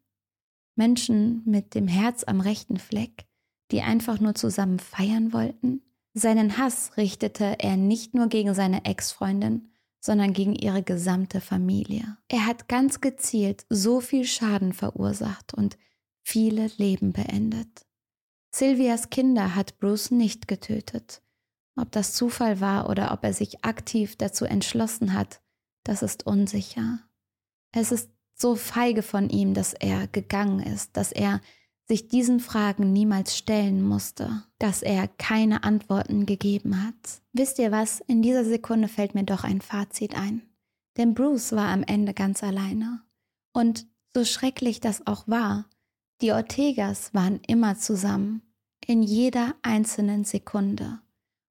Menschen 0.74 1.42
mit 1.44 1.74
dem 1.74 1.86
Herz 1.86 2.24
am 2.24 2.40
rechten 2.40 2.78
Fleck, 2.78 3.26
die 3.70 3.82
einfach 3.82 4.18
nur 4.18 4.34
zusammen 4.34 4.78
feiern 4.78 5.32
wollten. 5.32 5.82
Seinen 6.12 6.58
Hass 6.58 6.96
richtete 6.96 7.56
er 7.60 7.76
nicht 7.76 8.14
nur 8.14 8.28
gegen 8.28 8.54
seine 8.54 8.84
Ex-Freundin, 8.84 9.70
sondern 10.00 10.32
gegen 10.32 10.54
ihre 10.54 10.82
gesamte 10.82 11.40
Familie. 11.40 12.16
Er 12.28 12.46
hat 12.46 12.68
ganz 12.68 13.00
gezielt 13.00 13.66
so 13.68 14.00
viel 14.00 14.24
Schaden 14.24 14.72
verursacht 14.72 15.54
und 15.54 15.78
viele 16.22 16.70
Leben 16.78 17.12
beendet. 17.12 17.86
Sylvias 18.52 19.10
Kinder 19.10 19.54
hat 19.54 19.78
Bruce 19.78 20.10
nicht 20.10 20.48
getötet. 20.48 21.22
Ob 21.76 21.92
das 21.92 22.14
Zufall 22.14 22.60
war 22.60 22.88
oder 22.88 23.12
ob 23.12 23.22
er 23.24 23.32
sich 23.32 23.64
aktiv 23.64 24.16
dazu 24.16 24.44
entschlossen 24.44 25.14
hat, 25.14 25.40
das 25.84 26.02
ist 26.02 26.26
unsicher. 26.26 27.00
Es 27.72 27.92
ist 27.92 28.10
so 28.34 28.56
feige 28.56 29.02
von 29.02 29.28
ihm, 29.28 29.54
dass 29.54 29.74
er 29.74 30.08
gegangen 30.08 30.60
ist, 30.60 30.96
dass 30.96 31.12
er 31.12 31.40
sich 31.90 32.06
diesen 32.06 32.38
Fragen 32.38 32.92
niemals 32.92 33.36
stellen 33.36 33.82
musste, 33.82 34.44
dass 34.60 34.80
er 34.80 35.08
keine 35.08 35.64
Antworten 35.64 36.24
gegeben 36.24 36.86
hat. 36.86 36.94
Wisst 37.32 37.58
ihr 37.58 37.72
was, 37.72 37.98
in 38.06 38.22
dieser 38.22 38.44
Sekunde 38.44 38.86
fällt 38.86 39.16
mir 39.16 39.24
doch 39.24 39.42
ein 39.42 39.60
Fazit 39.60 40.16
ein. 40.16 40.42
Denn 40.96 41.14
Bruce 41.14 41.50
war 41.50 41.66
am 41.66 41.82
Ende 41.82 42.14
ganz 42.14 42.44
alleine. 42.44 43.02
Und 43.52 43.88
so 44.14 44.24
schrecklich 44.24 44.78
das 44.78 45.04
auch 45.08 45.26
war, 45.26 45.68
die 46.20 46.30
Ortegas 46.30 47.12
waren 47.12 47.40
immer 47.48 47.76
zusammen, 47.76 48.42
in 48.86 49.02
jeder 49.02 49.56
einzelnen 49.62 50.22
Sekunde. 50.22 51.00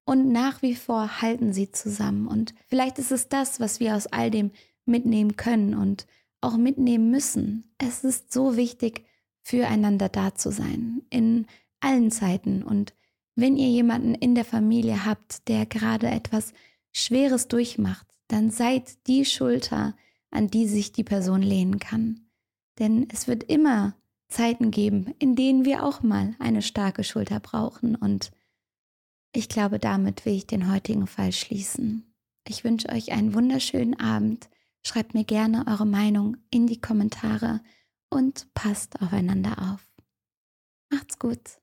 Und 0.05 0.31
nach 0.31 0.61
wie 0.61 0.75
vor 0.75 1.21
halten 1.21 1.51
sie 1.51 1.73
zusammen. 1.73 2.29
Und 2.29 2.53
vielleicht 2.67 2.97
ist 2.97 3.11
es 3.11 3.27
das, 3.27 3.59
was 3.59 3.81
wir 3.81 3.93
aus 3.93 4.07
all 4.07 4.31
dem 4.31 4.51
mitnehmen 4.85 5.35
können 5.35 5.73
und 5.73 6.07
auch 6.39 6.55
mitnehmen 6.55 7.11
müssen. 7.11 7.73
Es 7.77 8.05
ist 8.05 8.31
so 8.31 8.55
wichtig, 8.55 9.03
füreinander 9.49 10.09
da 10.09 10.35
zu 10.35 10.51
sein, 10.51 11.01
in 11.09 11.47
allen 11.79 12.11
Zeiten. 12.11 12.61
Und 12.61 12.93
wenn 13.35 13.57
ihr 13.57 13.69
jemanden 13.69 14.13
in 14.13 14.35
der 14.35 14.45
Familie 14.45 15.05
habt, 15.05 15.47
der 15.47 15.65
gerade 15.65 16.07
etwas 16.07 16.53
Schweres 16.91 17.47
durchmacht, 17.47 18.05
dann 18.27 18.51
seid 18.51 19.07
die 19.07 19.25
Schulter, 19.25 19.95
an 20.29 20.49
die 20.49 20.67
sich 20.67 20.91
die 20.91 21.03
Person 21.03 21.41
lehnen 21.41 21.79
kann. 21.79 22.27
Denn 22.77 23.07
es 23.11 23.27
wird 23.27 23.43
immer 23.43 23.95
Zeiten 24.27 24.69
geben, 24.69 25.15
in 25.17 25.35
denen 25.35 25.65
wir 25.65 25.83
auch 25.83 26.03
mal 26.03 26.35
eine 26.37 26.61
starke 26.61 27.03
Schulter 27.03 27.39
brauchen. 27.39 27.95
Und 27.95 28.31
ich 29.33 29.49
glaube, 29.49 29.79
damit 29.79 30.25
will 30.25 30.35
ich 30.35 30.45
den 30.45 30.71
heutigen 30.71 31.07
Fall 31.07 31.31
schließen. 31.31 32.13
Ich 32.47 32.63
wünsche 32.63 32.89
euch 32.89 33.11
einen 33.11 33.33
wunderschönen 33.33 33.99
Abend. 33.99 34.47
Schreibt 34.83 35.15
mir 35.15 35.23
gerne 35.23 35.65
eure 35.67 35.87
Meinung 35.87 36.37
in 36.51 36.67
die 36.67 36.79
Kommentare 36.79 37.61
und 38.09 38.53
passt 38.53 39.01
aufeinander 39.01 39.73
auf. 39.73 39.87
Macht's 40.91 41.19
gut. 41.19 41.59